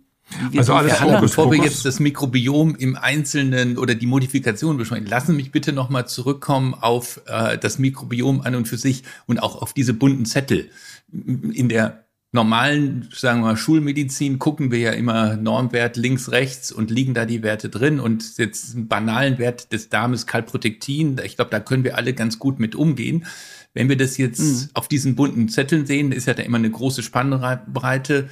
also 0.58 0.74
alles 0.74 0.94
vor, 0.94 1.20
bevor 1.20 1.52
wir 1.52 1.60
jetzt 1.60 1.86
das 1.86 2.00
Mikrobiom 2.00 2.76
im 2.76 2.96
Einzelnen 2.96 3.78
oder 3.78 3.94
die 3.94 4.06
Modifikation 4.06 4.78
besprechen, 4.78 5.06
lassen 5.06 5.36
mich 5.36 5.52
bitte 5.52 5.74
nochmal 5.74 6.08
zurückkommen 6.08 6.74
auf 6.74 7.22
äh, 7.28 7.58
das 7.58 7.78
Mikrobiom 7.78 8.42
an 8.42 8.56
und 8.56 8.68
für 8.68 8.78
sich 8.78 9.04
und 9.28 9.44
auch 9.44 9.62
auf 9.62 9.74
diese 9.74 9.94
bunten 9.94 10.26
Zettel. 10.26 10.70
In 11.12 11.70
der 11.70 12.06
normalen, 12.34 13.10
sagen 13.14 13.42
wir 13.42 13.48
mal, 13.48 13.58
Schulmedizin 13.58 14.40
gucken 14.40 14.72
wir 14.72 14.80
ja 14.80 14.92
immer 14.92 15.36
Normwert 15.38 15.98
links, 15.98 16.32
rechts 16.32 16.72
und 16.72 16.92
liegen 16.92 17.14
da 17.14 17.26
die 17.26 17.44
Werte 17.44 17.70
drin 17.70 18.00
und 18.00 18.38
jetzt 18.38 18.76
einen 18.76 18.88
banalen 18.88 19.38
Wert 19.38 19.72
des 19.72 19.90
Darmes 19.90 20.28
Kalprotektin, 20.28 21.22
ich 21.24 21.36
glaube, 21.36 21.52
da 21.52 21.60
können 21.60 21.84
wir 21.84 21.98
alle 21.98 22.14
ganz 22.14 22.40
gut 22.40 22.60
mit 22.60 22.76
umgehen. 22.76 23.26
Wenn 23.74 23.90
wir 23.90 23.98
das 23.98 24.18
jetzt 24.18 24.40
mhm. 24.40 24.70
auf 24.74 24.88
diesen 24.88 25.16
bunten 25.16 25.50
Zetteln 25.50 25.86
sehen, 25.86 26.12
ist 26.12 26.28
ja 26.28 26.34
da 26.34 26.44
immer 26.44 26.58
eine 26.58 26.70
große 26.70 27.04
Spannbreite 27.04 28.30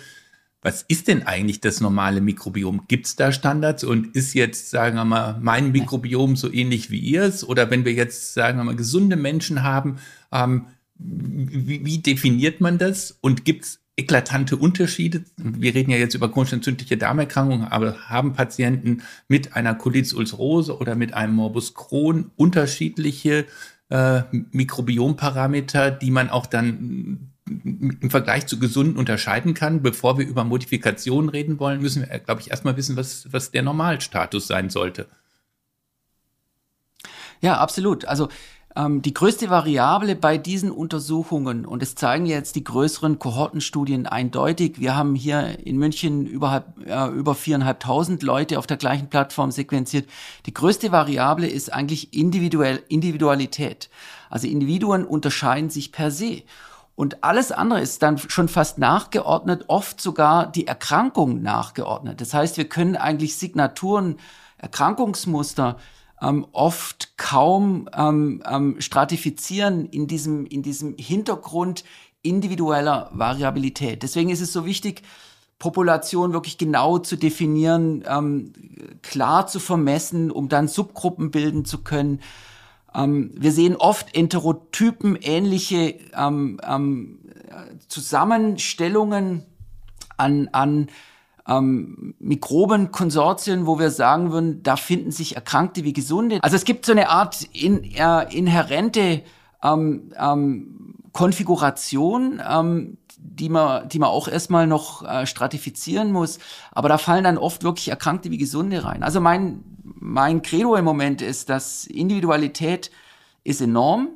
was 0.63 0.83
ist 0.83 1.07
denn 1.07 1.25
eigentlich 1.25 1.59
das 1.59 1.81
normale 1.81 2.21
Mikrobiom? 2.21 2.83
Gibt 2.87 3.07
es 3.07 3.15
da 3.15 3.31
Standards 3.31 3.83
und 3.83 4.15
ist 4.15 4.35
jetzt, 4.35 4.69
sagen 4.69 4.95
wir 4.95 5.05
mal, 5.05 5.39
mein 5.41 5.71
Mikrobiom 5.71 6.35
so 6.35 6.51
ähnlich 6.53 6.91
wie 6.91 6.99
ihrs? 6.99 7.43
Oder 7.43 7.71
wenn 7.71 7.83
wir 7.83 7.93
jetzt, 7.93 8.35
sagen 8.35 8.59
wir 8.59 8.63
mal, 8.63 8.75
gesunde 8.75 9.15
Menschen 9.15 9.63
haben, 9.63 9.97
ähm, 10.31 10.67
wie, 10.99 11.83
wie, 11.83 11.97
definiert 11.97 12.61
man 12.61 12.77
das? 12.77 13.17
Und 13.21 13.43
gibt 13.43 13.65
es 13.65 13.80
eklatante 13.95 14.57
Unterschiede? 14.57 15.23
Wir 15.37 15.75
reden 15.75 15.91
ja 15.91 15.97
jetzt 15.97 16.15
über 16.15 16.31
chronisch 16.31 16.53
entzündliche 16.53 16.97
Darmerkrankungen, 16.97 17.67
aber 17.67 18.09
haben 18.09 18.33
Patienten 18.33 19.03
mit 19.27 19.55
einer 19.55 19.75
Colitis 19.75 20.13
ulcerose 20.13 20.77
oder 20.77 20.95
mit 20.95 21.13
einem 21.13 21.35
Morbus 21.35 21.73
Crohn 21.73 22.31
unterschiedliche 22.35 23.45
äh, 23.89 24.21
Mikrobiomparameter, 24.51 25.91
die 25.91 26.11
man 26.11 26.29
auch 26.29 26.45
dann 26.45 27.31
im 27.63 28.09
Vergleich 28.09 28.47
zu 28.47 28.59
gesunden 28.59 28.97
unterscheiden 28.97 29.53
kann. 29.53 29.81
Bevor 29.81 30.17
wir 30.17 30.25
über 30.25 30.43
Modifikationen 30.43 31.29
reden 31.29 31.59
wollen, 31.59 31.81
müssen 31.81 32.07
wir, 32.07 32.19
glaube 32.19 32.41
ich, 32.41 32.49
erstmal 32.49 32.77
wissen, 32.77 32.95
was, 32.95 33.27
was 33.31 33.51
der 33.51 33.63
Normalstatus 33.63 34.47
sein 34.47 34.69
sollte. 34.69 35.07
Ja, 37.41 37.57
absolut. 37.57 38.05
Also 38.05 38.29
ähm, 38.75 39.01
die 39.01 39.13
größte 39.13 39.49
Variable 39.49 40.15
bei 40.15 40.37
diesen 40.37 40.71
Untersuchungen, 40.71 41.65
und 41.65 41.83
es 41.83 41.95
zeigen 41.95 42.25
jetzt 42.25 42.55
die 42.55 42.63
größeren 42.63 43.19
Kohortenstudien 43.19 44.07
eindeutig, 44.07 44.79
wir 44.79 44.95
haben 44.95 45.15
hier 45.15 45.65
in 45.65 45.77
München 45.77 46.25
über, 46.25 46.65
äh, 46.85 47.07
über 47.09 47.35
viereinhalbtausend 47.35 48.23
Leute 48.23 48.59
auf 48.59 48.67
der 48.67 48.77
gleichen 48.77 49.09
Plattform 49.09 49.51
sequenziert. 49.51 50.09
Die 50.45 50.53
größte 50.53 50.91
Variable 50.91 51.47
ist 51.47 51.71
eigentlich 51.73 52.13
individuell, 52.13 52.81
Individualität. 52.87 53.89
Also 54.29 54.47
Individuen 54.47 55.05
unterscheiden 55.05 55.69
sich 55.69 55.91
per 55.91 56.11
se. 56.11 56.43
Und 56.95 57.23
alles 57.23 57.51
andere 57.51 57.81
ist 57.81 58.03
dann 58.03 58.17
schon 58.17 58.47
fast 58.47 58.77
nachgeordnet, 58.77 59.65
oft 59.67 59.99
sogar 59.99 60.51
die 60.51 60.67
Erkrankung 60.67 61.41
nachgeordnet. 61.41 62.21
Das 62.21 62.33
heißt, 62.33 62.57
wir 62.57 62.65
können 62.65 62.95
eigentlich 62.95 63.37
Signaturen, 63.37 64.17
Erkrankungsmuster 64.57 65.77
ähm, 66.21 66.45
oft 66.51 67.17
kaum 67.17 67.89
ähm, 67.95 68.43
ähm, 68.49 68.79
stratifizieren 68.79 69.87
in 69.87 70.07
diesem, 70.07 70.45
in 70.45 70.61
diesem 70.61 70.95
Hintergrund 70.97 71.83
individueller 72.21 73.09
Variabilität. 73.13 74.03
Deswegen 74.03 74.29
ist 74.29 74.41
es 74.41 74.53
so 74.53 74.65
wichtig, 74.65 75.01
Population 75.57 76.33
wirklich 76.33 76.57
genau 76.57 76.97
zu 76.97 77.15
definieren, 77.15 78.03
ähm, 78.07 78.53
klar 79.03 79.47
zu 79.47 79.59
vermessen, 79.59 80.31
um 80.31 80.49
dann 80.49 80.67
Subgruppen 80.67 81.31
bilden 81.31 81.65
zu 81.65 81.83
können. 81.83 82.19
Ähm, 82.95 83.31
wir 83.35 83.51
sehen 83.51 83.75
oft 83.75 84.15
Enterotypen, 84.15 85.15
ähnliche 85.21 85.99
ähm, 86.15 86.59
ähm, 86.67 87.19
Zusammenstellungen 87.87 89.45
an, 90.17 90.49
an 90.51 90.87
ähm, 91.47 92.15
Mikrobenkonsortien, 92.19 93.65
wo 93.65 93.79
wir 93.79 93.89
sagen 93.91 94.31
würden, 94.31 94.63
da 94.63 94.75
finden 94.75 95.11
sich 95.11 95.35
Erkrankte 95.35 95.83
wie 95.83 95.93
Gesunde. 95.93 96.39
Also 96.41 96.55
es 96.55 96.65
gibt 96.65 96.85
so 96.85 96.91
eine 96.91 97.09
Art 97.09 97.43
in, 97.53 97.83
äh, 97.83 98.35
inhärente 98.35 99.23
ähm, 99.63 100.11
ähm, 100.17 100.95
Konfiguration, 101.13 102.41
ähm, 102.47 102.97
die 103.17 103.49
man, 103.49 103.87
die 103.89 103.99
man 103.99 104.09
auch 104.09 104.27
erstmal 104.27 104.67
noch 104.67 105.03
äh, 105.03 105.25
stratifizieren 105.25 106.11
muss. 106.11 106.39
Aber 106.71 106.89
da 106.89 106.97
fallen 106.97 107.23
dann 107.23 107.37
oft 107.37 107.63
wirklich 107.63 107.89
Erkrankte 107.89 108.31
wie 108.31 108.37
Gesunde 108.37 108.83
rein. 108.83 109.03
Also 109.03 109.21
mein, 109.21 109.63
mein 109.83 110.41
Credo 110.41 110.75
im 110.75 110.85
Moment 110.85 111.21
ist, 111.21 111.49
dass 111.49 111.85
Individualität 111.85 112.91
ist 113.43 113.61
enorm 113.61 114.09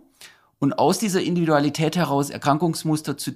und 0.60 0.80
aus 0.80 1.00
dieser 1.00 1.22
Individualität 1.22 1.96
heraus 1.96 2.30
Erkrankungsmuster 2.30 3.18
zu, 3.18 3.32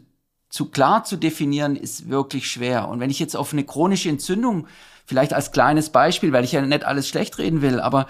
zu 0.49 0.69
klar 0.69 1.03
zu 1.03 1.15
definieren, 1.15 1.75
ist 1.75 2.09
wirklich 2.09 2.49
schwer. 2.49 2.87
Und 2.87 2.99
wenn 2.99 3.09
ich 3.09 3.19
jetzt 3.19 3.35
auf 3.35 3.53
eine 3.53 3.63
chronische 3.63 4.09
Entzündung, 4.09 4.67
vielleicht 5.05 5.33
als 5.33 5.51
kleines 5.51 5.89
Beispiel, 5.89 6.31
weil 6.33 6.43
ich 6.43 6.51
ja 6.51 6.61
nicht 6.61 6.83
alles 6.83 7.07
schlecht 7.07 7.37
reden 7.37 7.61
will, 7.61 7.79
aber 7.79 8.07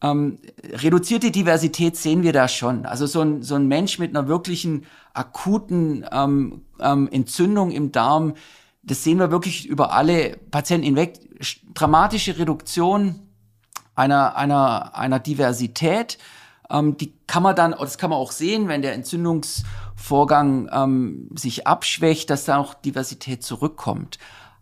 ähm, 0.00 0.38
reduzierte 0.64 1.30
Diversität 1.30 1.96
sehen 1.96 2.22
wir 2.22 2.32
da 2.32 2.48
schon. 2.48 2.86
Also 2.86 3.06
so 3.06 3.20
ein, 3.20 3.42
so 3.42 3.54
ein 3.54 3.66
Mensch 3.66 3.98
mit 3.98 4.16
einer 4.16 4.28
wirklichen 4.28 4.86
akuten 5.14 6.06
ähm, 6.12 6.62
ähm, 6.80 7.08
Entzündung 7.10 7.70
im 7.70 7.90
Darm, 7.90 8.34
das 8.82 9.04
sehen 9.04 9.18
wir 9.18 9.30
wirklich 9.30 9.66
über 9.66 9.92
alle 9.92 10.36
Patienten 10.50 10.86
hinweg. 10.86 11.18
Dramatische 11.74 12.38
Reduktion 12.38 13.16
einer, 13.94 14.36
einer, 14.36 14.96
einer 14.96 15.18
Diversität, 15.18 16.18
ähm, 16.70 16.96
die 16.96 17.12
kann 17.26 17.42
man 17.42 17.56
dann, 17.56 17.74
das 17.78 17.98
kann 17.98 18.10
man 18.10 18.18
auch 18.18 18.32
sehen, 18.32 18.68
wenn 18.68 18.82
der 18.82 18.94
Entzündungsvorgang 19.98 20.70
ähm, 20.72 21.28
sich 21.34 21.66
abschwächt, 21.66 22.30
dass 22.30 22.44
da 22.44 22.58
auch 22.58 22.74
Diversität 22.74 23.42
zurückkommt. 23.42 24.18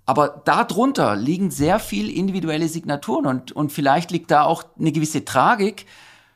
Aber 0.07 0.43
darunter 0.45 1.17
liegen 1.17 1.51
sehr 1.51 1.79
viel 1.79 2.11
individuelle 2.11 2.69
Signaturen 2.69 3.27
und, 3.27 3.53
und 3.53 3.73
vielleicht 3.73 4.11
liegt 4.11 4.31
da 4.31 4.45
auch 4.45 4.65
eine 4.79 4.93
gewisse 4.93 5.25
Tragik, 5.25 5.87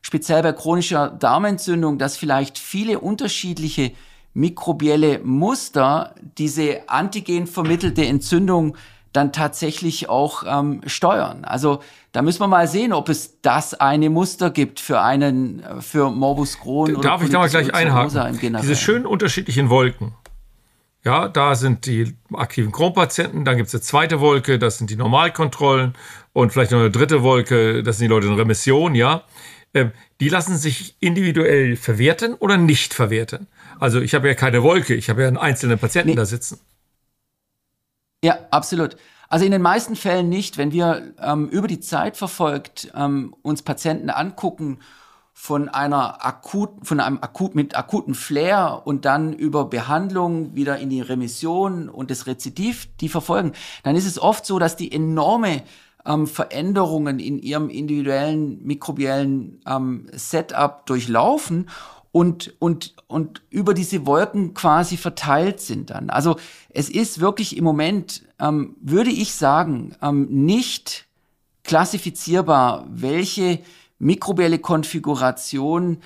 speziell 0.03 0.43
bei 0.43 0.53
chronischer 0.53 1.09
Darmentzündung, 1.09 1.99
dass 1.99 2.17
vielleicht 2.17 2.59
viele 2.59 2.99
unterschiedliche 2.99 3.93
mikrobielle 4.35 5.21
Muster 5.21 6.15
diese 6.39 6.89
antigen 6.89 7.47
vermittelte 7.47 8.05
Entzündung 8.05 8.77
dann 9.13 9.33
tatsächlich 9.33 10.09
auch 10.09 10.45
ähm, 10.47 10.83
steuern. 10.87 11.45
Also 11.45 11.81
da 12.13 12.23
müssen 12.23 12.41
wir 12.41 12.49
mal 12.49 12.69
sehen, 12.69 12.93
ob 12.93 13.09
es 13.09 13.41
das 13.41 13.75
eine 13.75 14.11
Muster 14.11 14.51
gibt 14.51 14.81
für 14.81 15.01
einen, 15.01 15.63
für 15.81 16.11
Morbus 16.11 16.59
Crohn. 16.59 17.01
Darf 17.01 17.23
ich 17.23 17.31
da 17.31 17.39
mal 17.39 17.49
gleich 17.49 17.75
einhaken? 17.75 18.39
Diese 18.61 18.77
schönen 18.77 19.07
unterschiedlichen 19.07 19.71
Wolken. 19.71 20.15
Ja, 21.03 21.29
da 21.29 21.55
sind 21.55 21.87
die 21.87 22.15
aktiven 22.35 22.73
Crohn-Patienten, 22.73 23.47
dann 23.47 23.57
gibt 23.57 23.69
es 23.69 23.75
eine 23.75 23.81
zweite 23.81 24.21
Wolke, 24.21 24.59
das 24.59 24.77
sind 24.77 24.91
die 24.91 24.97
Normalkontrollen 24.97 25.95
und 26.35 26.53
vielleicht 26.53 26.73
noch 26.73 26.81
eine 26.81 26.91
dritte 26.91 27.23
Wolke, 27.23 27.83
das 27.83 27.97
sind 27.97 28.09
die 28.09 28.15
Leute 28.15 28.27
in 28.27 28.35
Remission, 28.35 28.95
ja. 28.95 29.23
ähm, 29.73 29.93
die 30.21 30.29
lassen 30.29 30.59
sich 30.59 30.97
individuell 31.01 31.77
verwerten 31.77 32.35
oder 32.35 32.59
nicht 32.59 32.93
verwerten. 32.93 33.47
Also 33.79 34.03
ich 34.03 34.15
habe 34.15 34.29
ja 34.29 34.35
keine 34.35 34.63
Wolke, 34.63 34.95
ich 34.95 35.09
habe 35.09 35.23
ja 35.23 35.29
einen 35.29 35.39
einzelnen 35.39 35.79
Patienten 35.79 36.11
nee. 36.11 36.17
da 36.17 36.27
sitzen. 36.27 36.61
Ja, 38.23 38.39
absolut. 38.51 38.97
Also 39.29 39.45
in 39.45 39.53
den 39.53 39.63
meisten 39.63 39.97
Fällen 39.97 40.29
nicht. 40.29 40.59
Wenn 40.59 40.73
wir 40.73 41.15
ähm, 41.21 41.49
über 41.49 41.69
die 41.69 41.81
Zeit 41.81 42.17
verfolgt 42.17 42.93
ähm, 42.95 43.35
uns 43.43 43.63
Patienten 43.63 44.11
angucken 44.11 44.81
von 45.33 45.71
einer 45.71 46.25
akut, 46.27 46.87
von 46.87 47.01
einem 47.01 47.19
akut 47.23 47.55
mit 47.55 47.75
akuten 47.75 48.15
Flair 48.15 48.83
und 48.85 49.07
dann 49.07 49.33
über 49.33 49.65
Behandlung 49.65 50.55
wieder 50.55 50.79
in 50.79 50.91
die 50.91 51.01
Remission 51.01 51.89
und 51.89 52.11
das 52.11 52.27
Rezidiv, 52.27 52.89
die 53.01 53.09
verfolgen, 53.09 53.53
dann 53.85 53.97
ist 53.97 54.05
es 54.05 54.19
oft 54.19 54.45
so, 54.45 54.59
dass 54.59 54.77
die 54.77 54.93
enorme 54.93 55.63
ähm, 56.05 56.27
Veränderungen 56.27 57.21
in 57.21 57.39
ihrem 57.39 57.71
individuellen 57.71 58.63
mikrobiellen 58.65 59.63
ähm, 59.67 60.09
Setup 60.13 60.85
durchlaufen 60.85 61.69
und, 62.13 62.55
und, 62.59 62.95
und 63.07 63.43
über 63.51 63.75
diese 63.75 64.05
Wolken 64.07 64.55
quasi 64.55 64.97
verteilt 64.97 65.61
sind 65.61 65.91
dann. 65.91 66.11
Also 66.11 66.37
es 66.71 66.89
ist 66.89 67.21
wirklich 67.21 67.57
im 67.57 67.65
Moment, 67.65 68.23
ähm, 68.41 68.77
würde 68.81 69.11
ich 69.11 69.35
sagen, 69.35 69.95
ähm, 70.03 70.27
nicht 70.29 71.07
klassifizierbar, 71.63 72.87
welche 72.91 73.61
mikrobielle 73.99 74.59
Konfiguration 74.59 75.99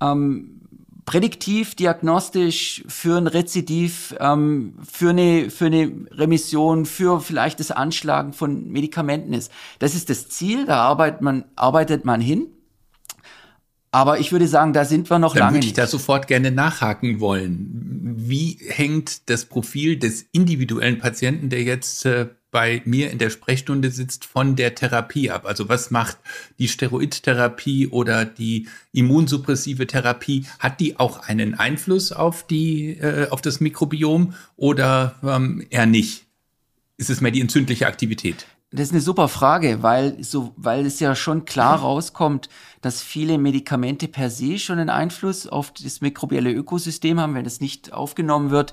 ähm, 0.00 0.60
prädiktiv, 1.04 1.74
diagnostisch 1.74 2.84
für 2.86 3.18
ein 3.18 3.26
Rezidiv, 3.26 4.14
ähm, 4.20 4.74
für, 4.88 5.10
eine, 5.10 5.50
für 5.50 5.66
eine 5.66 5.92
Remission, 6.12 6.86
für 6.86 7.20
vielleicht 7.20 7.60
das 7.60 7.70
Anschlagen 7.70 8.32
von 8.32 8.70
Medikamenten 8.70 9.32
ist. 9.32 9.50
Das 9.78 9.94
ist 9.94 10.08
das 10.08 10.28
Ziel, 10.28 10.66
da 10.66 10.76
arbeitet 10.76 11.20
man, 11.20 11.44
arbeitet 11.56 12.04
man 12.04 12.20
hin. 12.20 12.46
Aber 13.92 14.20
ich 14.20 14.30
würde 14.30 14.46
sagen, 14.46 14.72
da 14.72 14.84
sind 14.84 15.10
wir 15.10 15.18
noch 15.18 15.34
Dann 15.34 15.40
lange 15.40 15.56
würde 15.56 15.66
ich 15.66 15.72
da 15.72 15.86
sofort 15.86 16.28
gerne 16.28 16.52
nachhaken 16.52 17.18
wollen. 17.18 18.14
Wie 18.16 18.58
hängt 18.68 19.28
das 19.28 19.44
Profil 19.44 19.98
des 19.98 20.26
individuellen 20.30 20.98
Patienten, 20.98 21.48
der 21.48 21.62
jetzt 21.64 22.06
äh, 22.06 22.28
bei 22.52 22.82
mir 22.84 23.10
in 23.10 23.18
der 23.18 23.30
Sprechstunde 23.30 23.90
sitzt, 23.90 24.24
von 24.24 24.54
der 24.54 24.76
Therapie 24.76 25.30
ab? 25.30 25.44
Also 25.44 25.68
was 25.68 25.90
macht 25.90 26.18
die 26.60 26.68
Steroidtherapie 26.68 27.88
oder 27.88 28.24
die 28.24 28.68
immunsuppressive 28.92 29.88
Therapie? 29.88 30.46
Hat 30.60 30.78
die 30.78 30.98
auch 31.00 31.26
einen 31.26 31.54
Einfluss 31.54 32.12
auf 32.12 32.46
die, 32.46 32.90
äh, 32.90 33.28
auf 33.30 33.42
das 33.42 33.58
Mikrobiom 33.58 34.34
oder 34.56 35.16
ähm, 35.24 35.66
eher 35.68 35.86
nicht? 35.86 36.26
Ist 36.96 37.10
es 37.10 37.20
mehr 37.20 37.32
die 37.32 37.40
entzündliche 37.40 37.88
Aktivität? 37.88 38.46
Das 38.72 38.82
ist 38.82 38.92
eine 38.92 39.00
super 39.00 39.28
Frage, 39.28 39.82
weil 39.82 40.22
so, 40.22 40.52
weil 40.56 40.86
es 40.86 41.00
ja 41.00 41.14
schon 41.16 41.44
klar 41.44 41.78
rauskommt, 41.80 42.48
dass 42.80 43.02
viele 43.02 43.38
Medikamente 43.38 44.06
per 44.08 44.30
se 44.30 44.58
schon 44.58 44.78
einen 44.78 44.90
Einfluss 44.90 45.46
auf 45.46 45.72
das 45.72 46.00
mikrobielle 46.00 46.52
Ökosystem 46.52 47.18
haben, 47.18 47.34
wenn 47.34 47.46
es 47.46 47.60
nicht 47.60 47.92
aufgenommen 47.92 48.50
wird 48.50 48.72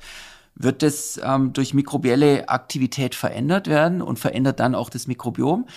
wird 0.60 0.84
es 0.84 1.20
ähm, 1.24 1.54
durch 1.54 1.74
mikrobielle 1.74 2.50
Aktivität 2.50 3.16
verändert 3.16 3.68
werden 3.68 4.02
und 4.02 4.20
verändert 4.20 4.60
dann 4.60 4.76
auch 4.76 4.90
das 4.90 5.08
Mikrobiom. 5.08 5.68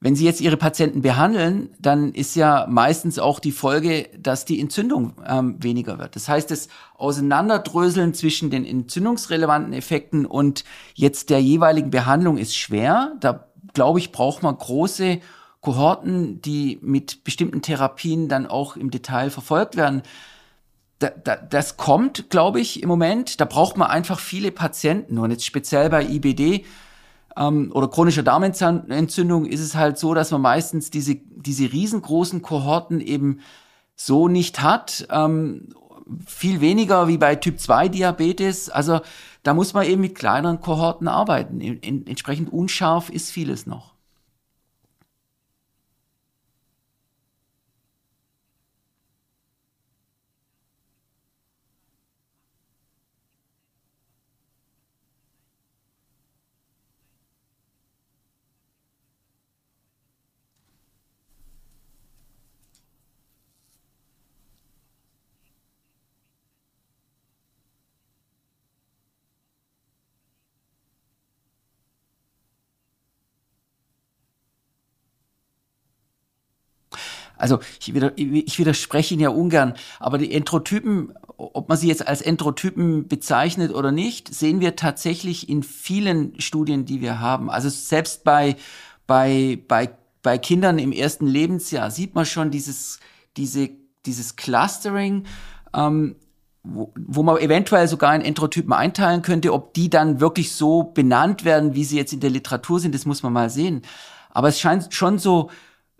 Wenn 0.00 0.14
Sie 0.14 0.24
jetzt 0.24 0.40
Ihre 0.40 0.56
Patienten 0.56 1.02
behandeln, 1.02 1.70
dann 1.80 2.12
ist 2.12 2.36
ja 2.36 2.66
meistens 2.68 3.18
auch 3.18 3.40
die 3.40 3.50
Folge, 3.50 4.08
dass 4.16 4.44
die 4.44 4.60
Entzündung 4.60 5.14
ähm, 5.26 5.56
weniger 5.60 5.98
wird. 5.98 6.14
Das 6.14 6.28
heißt, 6.28 6.52
das 6.52 6.68
Auseinanderdröseln 6.94 8.14
zwischen 8.14 8.48
den 8.50 8.64
entzündungsrelevanten 8.64 9.72
Effekten 9.72 10.24
und 10.24 10.62
jetzt 10.94 11.30
der 11.30 11.42
jeweiligen 11.42 11.90
Behandlung 11.90 12.38
ist 12.38 12.56
schwer. 12.56 13.16
Da 13.18 13.47
glaube 13.74 13.98
ich, 13.98 14.12
braucht 14.12 14.42
man 14.42 14.56
große 14.56 15.20
Kohorten, 15.60 16.40
die 16.42 16.78
mit 16.82 17.24
bestimmten 17.24 17.62
Therapien 17.62 18.28
dann 18.28 18.46
auch 18.46 18.76
im 18.76 18.90
Detail 18.90 19.30
verfolgt 19.30 19.76
werden 19.76 20.02
da, 20.98 21.10
da, 21.10 21.36
das 21.36 21.76
kommt, 21.76 22.30
glaube 22.30 22.60
ich, 22.60 22.82
im 22.82 22.88
Moment. 22.88 23.40
Da 23.40 23.44
braucht 23.44 23.76
man 23.76 23.88
einfach 23.88 24.18
viele 24.18 24.50
Patienten. 24.50 25.18
Und 25.18 25.30
jetzt 25.30 25.46
speziell 25.46 25.90
bei 25.90 26.04
IBD 26.04 26.64
ähm, 27.36 27.70
oder 27.72 27.88
chronischer 27.88 28.22
Darmentzündung 28.22 29.46
ist 29.46 29.60
es 29.60 29.74
halt 29.74 29.98
so, 29.98 30.14
dass 30.14 30.30
man 30.30 30.40
meistens 30.40 30.90
diese, 30.90 31.16
diese 31.16 31.72
riesengroßen 31.72 32.42
Kohorten 32.42 33.00
eben 33.00 33.40
so 33.94 34.28
nicht 34.28 34.60
hat. 34.62 35.06
Ähm, 35.10 35.68
viel 36.26 36.60
weniger 36.60 37.08
wie 37.08 37.18
bei 37.18 37.36
Typ 37.36 37.60
2 37.60 37.88
Diabetes. 37.88 38.70
Also 38.70 39.00
da 39.42 39.54
muss 39.54 39.74
man 39.74 39.86
eben 39.86 40.00
mit 40.00 40.14
kleineren 40.14 40.60
Kohorten 40.60 41.08
arbeiten. 41.08 41.60
In, 41.60 41.78
in, 41.78 42.06
entsprechend 42.06 42.52
unscharf 42.52 43.10
ist 43.10 43.30
vieles 43.30 43.66
noch. 43.66 43.94
Also 77.38 77.60
ich, 77.80 77.94
ich 77.94 78.58
widerspreche 78.58 79.14
Ihnen 79.14 79.22
ja 79.22 79.30
ungern, 79.30 79.74
aber 80.00 80.18
die 80.18 80.32
Entrotypen, 80.32 81.14
ob 81.36 81.68
man 81.68 81.78
sie 81.78 81.88
jetzt 81.88 82.06
als 82.06 82.20
Entrotypen 82.20 83.08
bezeichnet 83.08 83.72
oder 83.72 83.92
nicht, 83.92 84.34
sehen 84.34 84.60
wir 84.60 84.76
tatsächlich 84.76 85.48
in 85.48 85.62
vielen 85.62 86.38
Studien, 86.40 86.84
die 86.84 87.00
wir 87.00 87.20
haben. 87.20 87.48
Also 87.48 87.68
selbst 87.68 88.24
bei, 88.24 88.56
bei, 89.06 89.58
bei, 89.68 89.90
bei 90.22 90.38
Kindern 90.38 90.78
im 90.78 90.92
ersten 90.92 91.26
Lebensjahr 91.26 91.90
sieht 91.90 92.14
man 92.14 92.26
schon 92.26 92.50
dieses, 92.50 92.98
diese, 93.36 93.70
dieses 94.04 94.36
Clustering, 94.36 95.24
ähm, 95.74 96.16
wo, 96.64 96.92
wo 96.96 97.22
man 97.22 97.38
eventuell 97.38 97.88
sogar 97.88 98.14
in 98.14 98.22
Entrotypen 98.22 98.72
einteilen 98.72 99.22
könnte. 99.22 99.52
Ob 99.52 99.74
die 99.74 99.88
dann 99.88 100.20
wirklich 100.20 100.52
so 100.52 100.82
benannt 100.82 101.44
werden, 101.44 101.74
wie 101.74 101.84
sie 101.84 101.96
jetzt 101.96 102.12
in 102.12 102.20
der 102.20 102.30
Literatur 102.30 102.80
sind, 102.80 102.94
das 102.94 103.06
muss 103.06 103.22
man 103.22 103.32
mal 103.32 103.48
sehen. 103.48 103.82
Aber 104.30 104.48
es 104.48 104.60
scheint 104.60 104.92
schon 104.92 105.18
so 105.18 105.50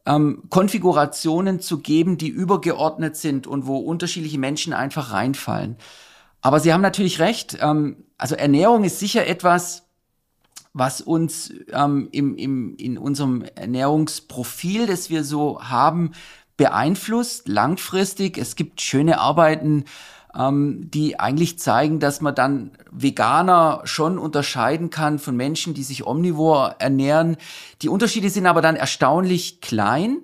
ähm, 0.09 0.42
Konfigurationen 0.49 1.61
zu 1.61 1.79
geben, 1.79 2.16
die 2.16 2.29
übergeordnet 2.29 3.16
sind 3.16 3.47
und 3.47 3.66
wo 3.66 3.77
unterschiedliche 3.77 4.38
Menschen 4.38 4.73
einfach 4.73 5.12
reinfallen. 5.12 5.77
Aber 6.40 6.61
Sie 6.61 6.73
haben 6.73 6.81
natürlich 6.81 7.21
recht. 7.21 7.59
Ähm, 7.61 8.05
also 8.16 8.35
Ernährung 8.35 8.85
ist 8.85 8.99
sicher 8.99 9.27
etwas, 9.27 9.85
was 10.73 11.01
uns 11.01 11.53
ähm, 11.73 12.09
im, 12.12 12.37
im, 12.37 12.77
in 12.77 12.97
unserem 12.97 13.44
Ernährungsprofil, 13.55 14.87
das 14.87 15.11
wir 15.11 15.25
so 15.25 15.62
haben, 15.62 16.12
beeinflusst, 16.57 17.47
langfristig. 17.47 18.38
Es 18.38 18.57
gibt 18.57 18.81
schöne 18.81 19.21
Arbeiten, 19.21 19.85
ähm, 20.38 20.90
die 20.90 21.18
eigentlich 21.18 21.59
zeigen, 21.59 21.98
dass 21.98 22.20
man 22.20 22.35
dann 22.35 22.70
Veganer 22.90 23.83
schon 23.85 24.18
unterscheiden 24.18 24.90
kann 24.90 25.18
von 25.18 25.37
Menschen, 25.37 25.74
die 25.74 25.83
sich 25.83 26.07
omnivor 26.07 26.77
ernähren. 26.79 27.37
Die 27.83 27.88
Unterschiede 27.88 28.31
sind 28.31 28.46
aber 28.46 28.62
dann 28.62 28.77
erstaunlich 28.77 29.61
klein 29.61 30.18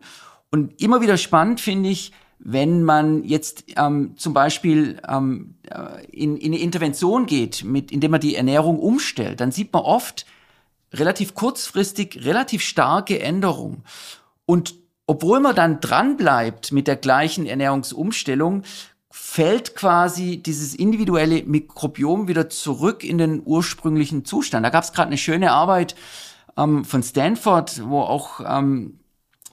und 0.51 0.81
immer 0.81 1.01
wieder 1.01 1.17
spannend 1.17 1.61
finde 1.61 1.89
ich, 1.89 2.13
wenn 2.39 2.83
man 2.83 3.25
jetzt 3.25 3.65
ähm, 3.77 4.15
zum 4.17 4.35
Beispiel 4.35 5.01
ähm, 5.09 5.55
äh, 5.69 6.05
in, 6.13 6.37
in 6.37 6.53
eine 6.53 6.61
Intervention 6.61 7.27
geht, 7.27 7.65
mit, 7.65 7.91
indem 7.91 8.11
man 8.13 8.21
die 8.21 8.37
Ernährung 8.37 8.79
umstellt, 8.79 9.41
dann 9.41 9.51
sieht 9.51 9.73
man 9.73 9.83
oft 9.83 10.27
relativ 10.93 11.35
kurzfristig 11.35 12.25
relativ 12.25 12.63
starke 12.63 13.19
Änderungen. 13.19 13.83
Und 14.47 14.75
obwohl 15.07 15.41
man 15.41 15.57
dann 15.57 15.81
dran 15.81 16.17
bleibt 16.17 16.71
mit 16.71 16.87
der 16.87 16.97
gleichen 16.97 17.47
Ernährungsumstellung, 17.47 18.63
fällt 19.17 19.77
quasi 19.77 20.43
dieses 20.43 20.75
individuelle 20.75 21.45
Mikrobiom 21.45 22.27
wieder 22.27 22.51
zurück 22.51 23.05
in 23.05 23.17
den 23.17 23.43
ursprünglichen 23.45 24.25
Zustand. 24.25 24.67
Da 24.67 24.71
gab 24.71 24.83
es 24.83 24.93
gerade 24.93 25.07
eine 25.07 25.19
schöne 25.19 25.53
Arbeit 25.53 25.95
ähm, 26.57 26.85
von 26.85 27.01
Stanford, 27.01 27.81
wo 27.85 28.01
auch 28.01 28.41
ähm, 28.45 28.99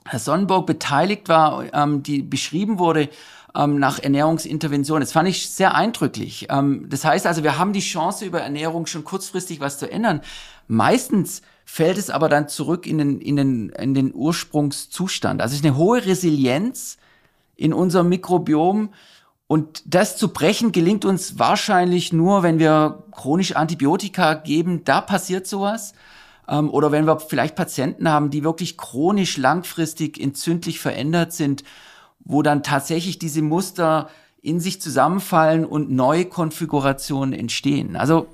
Herr 0.04 0.17
Sonnenburg 0.17 0.65
beteiligt 0.65 1.30
war, 1.30 1.71
ähm, 1.76 2.02
die 2.02 2.24
beschrieben 2.24 2.80
wurde 2.80 3.10
ähm, 3.54 3.78
nach 3.78 4.00
Ernährungsintervention. 4.00 5.00
Das 5.00 5.12
fand 5.12 5.30
ich 5.30 5.52
sehr 5.52 5.76
eindrücklich. 5.76 6.47
Ähm, 6.50 6.88
das 6.89 7.06
heißt 7.06 7.28
also, 7.28 7.43
wir 7.43 7.60
haben 7.60 7.71
die 7.71 7.82
Chance, 7.82 8.26
über 8.26 8.41
Ernährung 8.41 8.88
schon 8.88 9.04
kurzfristig 9.04 9.60
was 9.60 9.78
zu 9.78 9.91
ändern. 9.91 10.21
Meistens 10.67 11.43
fällt 11.65 12.00
es 12.00 12.10
aber 12.10 12.30
dann 12.30 12.47
zurück 12.47 12.88
in 12.88 12.97
den, 12.97 13.21
in 13.21 13.36
den, 13.36 13.69
in 13.69 13.93
den 13.93 14.12
Ursprungszustand. 14.12 15.39
Also 15.39 15.54
es 15.54 15.60
ist 15.60 15.65
eine 15.65 15.78
hohe 15.78 16.04
Resilienz 16.04 16.97
in 17.56 17.74
unserem 17.74 18.10
Mikrobiom, 18.10 18.89
und 19.51 19.83
das 19.85 20.15
zu 20.15 20.31
brechen 20.31 20.71
gelingt 20.71 21.03
uns 21.03 21.37
wahrscheinlich 21.37 22.13
nur, 22.13 22.41
wenn 22.41 22.57
wir 22.57 23.03
chronisch 23.11 23.53
Antibiotika 23.53 24.35
geben. 24.35 24.85
Da 24.85 25.01
passiert 25.01 25.45
sowas. 25.45 25.93
Ähm, 26.47 26.69
oder 26.69 26.93
wenn 26.93 27.05
wir 27.05 27.19
vielleicht 27.19 27.57
Patienten 27.57 28.07
haben, 28.07 28.29
die 28.29 28.45
wirklich 28.45 28.77
chronisch 28.77 29.35
langfristig 29.35 30.21
entzündlich 30.21 30.79
verändert 30.79 31.33
sind, 31.33 31.65
wo 32.21 32.43
dann 32.43 32.63
tatsächlich 32.63 33.19
diese 33.19 33.41
Muster 33.41 34.09
in 34.41 34.61
sich 34.61 34.81
zusammenfallen 34.81 35.65
und 35.65 35.91
neue 35.91 36.23
Konfigurationen 36.27 37.37
entstehen. 37.37 37.97
Also 37.97 38.27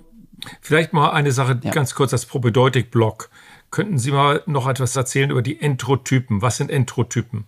Vielleicht 0.62 0.94
mal 0.94 1.10
eine 1.10 1.32
Sache 1.32 1.60
ja. 1.64 1.72
ganz 1.72 1.96
kurz 1.96 2.14
als 2.14 2.28
Propedeutik-Block. 2.28 3.32
Könnten 3.72 3.98
Sie 3.98 4.12
mal 4.12 4.44
noch 4.46 4.68
etwas 4.68 4.96
erzählen 4.96 5.32
über 5.32 5.42
die 5.42 5.60
Entrotypen? 5.60 6.44
Was 6.44 6.58
sind 6.58 6.70
Entrotypen? 6.70 7.46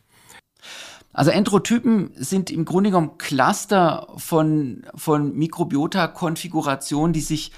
Also 1.19 1.31
Entrotypen 1.31 2.11
sind 2.15 2.49
im 2.49 2.63
Grunde 2.63 2.91
genommen 2.91 3.17
Cluster 3.17 4.07
von, 4.15 4.85
von 4.95 5.35
Mikrobiota-Konfigurationen, 5.35 7.11
die 7.11 7.19
sich 7.19 7.51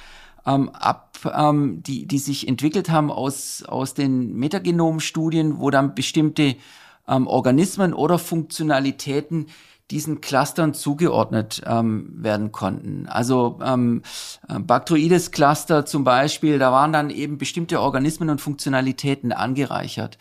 ähm, 0.47 0.69
ab, 0.69 1.19
ähm, 1.32 1.84
die, 1.84 2.08
die 2.08 2.17
sich 2.17 2.47
entwickelt 2.47 2.89
haben 2.89 3.12
aus, 3.12 3.62
aus 3.62 3.93
den 3.93 4.34
Metagenomstudien, 4.34 5.60
wo 5.60 5.69
dann 5.69 5.93
bestimmte 5.93 6.56
ähm, 7.08 7.28
Organismen 7.28 7.93
oder 7.93 8.17
Funktionalitäten 8.17 9.45
diesen 9.91 10.21
Clustern 10.21 10.74
zugeordnet 10.74 11.62
ähm, 11.63 12.10
werden 12.15 12.52
konnten. 12.52 13.06
Also 13.06 13.60
ähm, 13.63 14.02
äh, 14.50 14.58
Bacteroides-Cluster 14.58 15.86
zum 15.86 16.04
Beispiel, 16.04 16.58
da 16.58 16.71
waren 16.71 16.93
dann 16.93 17.12
eben 17.12 17.38
bestimmte 17.38 17.80
Organismen 17.80 18.32
und 18.32 18.41
Funktionalitäten 18.41 19.32
angereichert. 19.32 20.17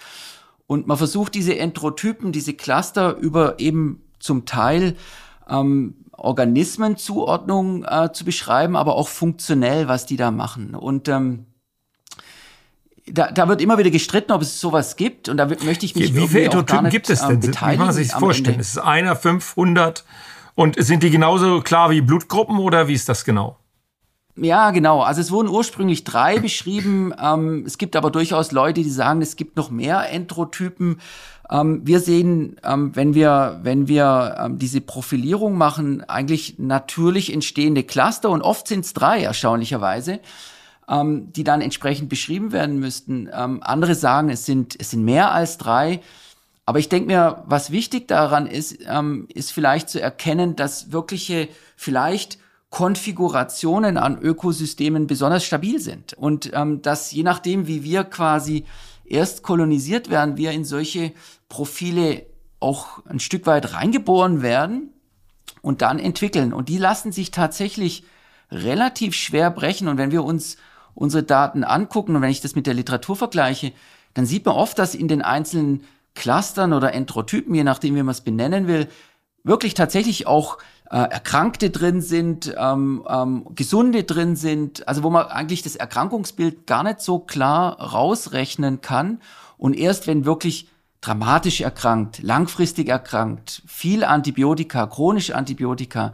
Und 0.71 0.87
man 0.87 0.97
versucht 0.97 1.35
diese 1.35 1.59
Entrotypen, 1.59 2.31
diese 2.31 2.55
Cluster 2.55 3.17
über 3.17 3.59
eben 3.59 4.05
zum 4.21 4.47
Teil 4.47 4.95
ähm, 5.49 5.97
Organismenzuordnung 6.13 7.85
äh, 7.85 8.13
zu 8.13 8.25
beschreiben, 8.25 8.77
aber 8.77 8.95
auch 8.95 9.09
funktionell, 9.09 9.89
was 9.89 10.07
die 10.07 10.17
da 10.17 10.31
machen. 10.31 10.77
Und 10.77 11.09
ähm, 11.09 11.47
da, 13.05 13.33
da 13.33 13.49
wird 13.49 13.61
immer 13.61 13.79
wieder 13.79 13.91
gestritten, 13.91 14.31
ob 14.31 14.43
es 14.43 14.61
sowas 14.61 14.95
gibt. 14.95 15.29
Und 15.29 15.39
da 15.39 15.47
möchte 15.47 15.87
ich 15.87 15.97
mich 15.97 16.15
Wie 16.15 16.29
viele 16.29 16.45
Entrotypen 16.45 16.89
gibt 16.89 17.11
es 17.11 17.19
denn? 17.19 17.43
Wie 17.43 17.77
man 17.77 17.93
sich 17.93 18.11
das 18.11 18.21
vorstellen? 18.21 18.61
Ist 18.61 18.71
es 18.71 18.79
einer, 18.79 19.17
500? 19.17 20.05
Und 20.55 20.81
sind 20.81 21.03
die 21.03 21.11
genauso 21.11 21.63
klar 21.63 21.91
wie 21.91 22.01
Blutgruppen 22.01 22.59
oder 22.59 22.87
wie 22.87 22.95
ist 22.95 23.09
das 23.09 23.25
genau? 23.25 23.59
Ja, 24.37 24.71
genau. 24.71 25.03
Also 25.03 25.21
es 25.21 25.31
wurden 25.31 25.49
ursprünglich 25.49 26.05
drei 26.05 26.39
beschrieben. 26.39 27.13
Ähm, 27.21 27.65
es 27.67 27.79
gibt 27.79 27.97
aber 27.97 28.11
durchaus 28.11 28.53
Leute, 28.53 28.83
die 28.83 28.91
sagen, 28.91 29.23
es 29.23 29.37
gibt 29.37 29.57
noch 29.57 29.71
mehr 29.71 30.11
Entrotypen. 30.11 31.01
Ähm, 31.51 31.81
wir 31.85 32.01
sehen, 32.01 32.57
ähm, 32.65 32.95
wenn 32.95 33.15
wir, 33.15 33.61
wenn 33.63 33.89
wir 33.89 34.37
ähm, 34.39 34.59
diese 34.59 34.81
Profilierung 34.81 35.59
machen, 35.59 36.09
eigentlich 36.09 36.59
natürlich 36.59 37.33
entstehende 37.33 37.83
Cluster 37.83 38.31
und 38.31 38.43
oft 38.43 38.69
sind 38.69 38.85
es 38.85 38.93
drei, 38.93 39.23
erstaunlicherweise 39.23 40.21
ähm, 40.91 41.33
die 41.33 41.45
dann 41.45 41.61
entsprechend 41.61 42.09
beschrieben 42.09 42.53
werden 42.53 42.81
müssten. 42.81 43.31
Ähm, 43.33 43.63
andere 43.63 43.95
sagen, 43.95 44.29
es 44.29 44.45
sind, 44.45 44.77
es 44.79 44.91
sind 44.91 45.05
mehr 45.05 45.33
als 45.33 45.57
drei. 45.57 46.01
Aber 46.67 46.79
ich 46.79 46.89
denke 46.89 47.07
mir, 47.07 47.43
was 47.47 47.71
wichtig 47.71 48.09
daran 48.09 48.47
ist, 48.47 48.79
ähm, 48.87 49.27
ist 49.33 49.53
vielleicht 49.53 49.89
zu 49.89 50.01
erkennen, 50.01 50.57
dass 50.57 50.93
wirkliche, 50.93 51.49
vielleicht 51.77 52.39
Konfigurationen 52.71 53.97
an 53.97 54.21
Ökosystemen 54.21 55.07
besonders 55.07 55.45
stabil 55.45 55.81
sind. 55.81 56.15
Und 56.15 56.51
ähm, 56.55 56.83
dass 56.83 57.11
je 57.11 57.25
nachdem, 57.25 57.67
wie 57.67 57.83
wir 57.83 58.05
quasi 58.05 58.65
erst 59.05 59.43
kolonisiert 59.43 60.09
werden, 60.09 60.37
wir 60.37 60.53
in 60.53 60.65
solche 60.65 61.13
Profile 61.49 62.27
auch 62.61 63.05
ein 63.07 63.21
Stück 63.21 63.47
weit 63.47 63.75
reingeboren 63.75 64.41
werden 64.43 64.91
und 65.63 65.83
dann 65.83 65.99
entwickeln. 65.99 66.53
Und 66.53 66.69
die 66.69 66.79
lassen 66.79 67.11
sich 67.11 67.33
tatsächlich 67.33 68.05
relativ 68.51 69.15
schwer 69.15 69.51
brechen. 69.51 69.89
Und 69.89 69.99
wenn 69.99 70.13
wir 70.13 70.25
uns 70.25 70.57
unsere 70.95 71.23
Daten 71.25 71.65
angucken 71.65 72.15
und 72.15 72.23
wenn 72.23 72.31
ich 72.31 72.41
das 72.41 72.55
mit 72.55 72.67
der 72.67 72.75
Literatur 72.75 73.17
vergleiche, 73.17 73.73
dann 74.15 74.27
sieht 74.27 74.47
man 74.47 74.55
oft, 74.55 74.79
dass 74.79 74.95
in 74.95 75.09
den 75.09 75.23
einzelnen 75.23 75.85
Clustern 76.15 76.73
oder 76.73 76.93
Entrotypen, 76.93 77.55
je 77.55 77.65
nachdem, 77.65 77.95
wie 77.95 78.03
man 78.03 78.13
es 78.13 78.21
benennen 78.21 78.67
will, 78.67 78.89
wirklich 79.45 79.75
tatsächlich 79.75 80.27
auch 80.27 80.59
äh, 80.91 80.97
Erkrankte 80.97 81.71
drin 81.71 82.01
sind, 82.01 82.53
ähm, 82.59 83.05
ähm, 83.09 83.47
Gesunde 83.55 84.03
drin 84.03 84.35
sind, 84.35 84.89
also 84.89 85.03
wo 85.03 85.11
man 85.11 85.27
eigentlich 85.27 85.63
das 85.63 85.77
Erkrankungsbild 85.77 86.67
gar 86.67 86.83
nicht 86.83 87.01
so 87.01 87.21
klar 87.21 87.81
rausrechnen 87.81 88.81
kann. 88.81 89.21
Und 89.57 89.77
erst 89.77 90.07
wenn 90.07 90.25
wirklich 90.25 90.69
dramatisch 91.01 91.61
erkrankt, 91.61 92.23
langfristig 92.23 92.89
erkrankt, 92.89 93.63
viel 93.67 94.05
Antibiotika, 94.05 94.87
chronische 94.87 95.37
Antibiotika, 95.37 96.13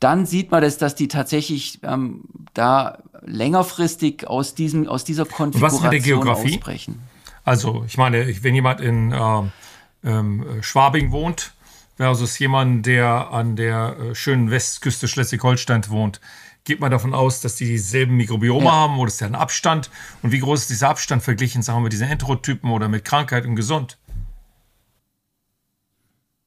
dann 0.00 0.26
sieht 0.26 0.50
man 0.50 0.62
das, 0.62 0.78
dass 0.78 0.94
die 0.94 1.08
tatsächlich 1.08 1.80
ähm, 1.82 2.24
da 2.54 2.98
längerfristig 3.22 4.26
aus 4.26 4.54
diesem 4.54 4.88
aus 4.88 5.04
dieser 5.04 5.26
Konfiguration 5.26 5.82
Was 5.82 5.82
mit 5.82 5.92
der 5.92 6.00
Geografie? 6.00 6.54
ausbrechen. 6.54 7.00
Also 7.44 7.84
ich 7.86 7.96
meine, 7.96 8.26
wenn 8.42 8.54
jemand 8.54 8.80
in 8.80 9.12
äh, 9.12 10.08
äh, 10.08 10.62
Schwabing 10.62 11.10
wohnt 11.10 11.52
versus 12.00 12.38
jemand, 12.38 12.86
der 12.86 13.30
an 13.30 13.56
der 13.56 13.94
äh, 13.98 14.14
schönen 14.14 14.50
Westküste 14.50 15.06
Schleswig-Holstein 15.06 15.86
wohnt, 15.90 16.18
geht 16.64 16.80
man 16.80 16.90
davon 16.90 17.12
aus, 17.12 17.42
dass 17.42 17.56
die 17.56 17.66
dieselben 17.66 18.16
Mikrobiome 18.16 18.64
ja. 18.64 18.72
haben 18.72 18.98
oder 18.98 19.08
ist 19.08 19.20
der 19.20 19.28
ein 19.28 19.34
Abstand? 19.34 19.90
Und 20.22 20.32
wie 20.32 20.38
groß 20.38 20.60
ist 20.60 20.70
dieser 20.70 20.88
Abstand 20.88 21.22
verglichen, 21.22 21.60
sagen 21.60 21.80
wir, 21.80 21.82
mit 21.82 21.92
diesen 21.92 22.08
Enterotypen 22.08 22.70
oder 22.70 22.88
mit 22.88 23.04
Krankheit 23.04 23.44
und 23.44 23.54
gesund? 23.54 23.98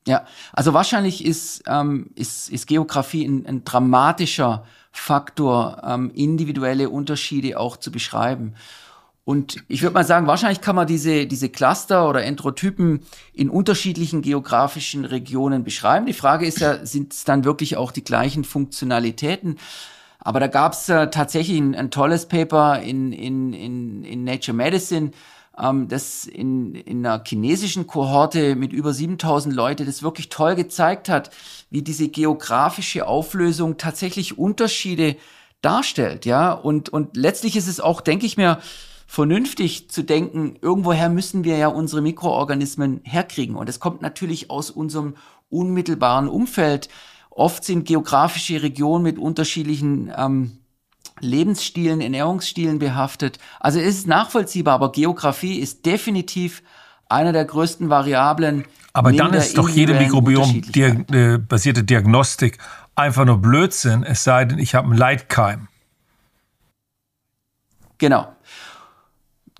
Ja, 0.07 0.25
also 0.53 0.73
wahrscheinlich 0.73 1.23
ist, 1.23 1.61
ähm, 1.67 2.09
ist, 2.15 2.49
ist 2.49 2.65
Geografie 2.65 3.23
ein, 3.23 3.45
ein 3.45 3.63
dramatischer 3.63 4.65
Faktor, 4.91 5.83
ähm, 5.85 6.09
individuelle 6.15 6.89
Unterschiede 6.89 7.59
auch 7.59 7.77
zu 7.77 7.91
beschreiben. 7.91 8.55
Und 9.25 9.63
ich 9.69 9.81
würde 9.81 9.93
mal 9.93 10.03
sagen, 10.03 10.27
wahrscheinlich 10.27 10.59
kann 10.59 10.75
man 10.75 10.85
diese, 10.85 11.25
diese 11.25 11.47
Cluster 11.47 12.09
oder 12.09 12.23
Entrotypen 12.23 13.01
in 13.33 13.49
unterschiedlichen 13.49 14.21
geografischen 14.21 15.05
Regionen 15.05 15.63
beschreiben. 15.63 16.05
Die 16.05 16.13
Frage 16.13 16.45
ist 16.45 16.59
ja, 16.59 16.85
sind 16.85 17.13
es 17.13 17.23
dann 17.23 17.45
wirklich 17.45 17.77
auch 17.77 17.93
die 17.93 18.03
gleichen 18.03 18.43
Funktionalitäten? 18.43 19.57
Aber 20.19 20.39
da 20.39 20.47
gab 20.47 20.73
es 20.73 20.89
äh, 20.89 21.09
tatsächlich 21.09 21.57
ein, 21.57 21.75
ein, 21.75 21.91
tolles 21.91 22.27
Paper 22.27 22.81
in, 22.81 23.13
in, 23.13 23.53
in, 23.53 24.03
in 24.03 24.23
Nature 24.25 24.55
Medicine, 24.55 25.11
ähm, 25.57 25.87
das 25.87 26.25
in, 26.25 26.75
in 26.75 27.05
einer 27.05 27.23
chinesischen 27.25 27.87
Kohorte 27.87 28.55
mit 28.55 28.73
über 28.73 28.93
7000 28.93 29.55
Leute 29.55 29.85
das 29.85 30.03
wirklich 30.03 30.29
toll 30.29 30.55
gezeigt 30.55 31.07
hat, 31.07 31.29
wie 31.69 31.81
diese 31.81 32.09
geografische 32.09 33.07
Auflösung 33.07 33.77
tatsächlich 33.77 34.37
Unterschiede 34.37 35.15
darstellt, 35.61 36.25
ja. 36.25 36.51
Und, 36.51 36.89
und 36.89 37.15
letztlich 37.15 37.55
ist 37.55 37.67
es 37.67 37.79
auch, 37.79 38.01
denke 38.01 38.25
ich 38.25 38.37
mir, 38.37 38.59
vernünftig 39.13 39.91
zu 39.91 40.01
denken, 40.01 40.55
irgendwoher 40.59 41.07
müssen 41.07 41.43
wir 41.43 41.55
ja 41.55 41.67
unsere 41.67 42.01
Mikroorganismen 42.01 43.01
herkriegen. 43.03 43.55
Und 43.55 43.69
es 43.69 43.79
kommt 43.79 44.01
natürlich 44.01 44.49
aus 44.49 44.71
unserem 44.71 45.13
unmittelbaren 45.51 46.27
Umfeld. 46.27 46.89
Oft 47.29 47.63
sind 47.63 47.85
geografische 47.85 48.63
Regionen 48.63 49.03
mit 49.03 49.19
unterschiedlichen 49.19 50.11
ähm, 50.17 50.57
Lebensstilen, 51.19 52.01
Ernährungsstilen 52.01 52.79
behaftet. 52.79 53.37
Also 53.59 53.77
es 53.77 53.99
ist 53.99 54.07
nachvollziehbar, 54.07 54.73
aber 54.73 54.91
Geografie 54.91 55.59
ist 55.59 55.85
definitiv 55.85 56.63
einer 57.07 57.33
der 57.33 57.45
größten 57.45 57.91
Variablen. 57.91 58.65
Aber 58.93 59.11
dann 59.11 59.35
ist 59.35 59.59
doch 59.59 59.69
jede 59.69 59.93
mikrobiom-basierte 59.93 61.81
äh, 61.81 61.83
Diagnostik 61.83 62.57
einfach 62.95 63.25
nur 63.25 63.37
Blödsinn, 63.37 64.01
es 64.01 64.23
sei 64.23 64.45
denn, 64.45 64.57
ich 64.57 64.73
habe 64.73 64.87
einen 64.87 64.97
Leitkeim. 64.97 65.67
Genau. 67.99 68.27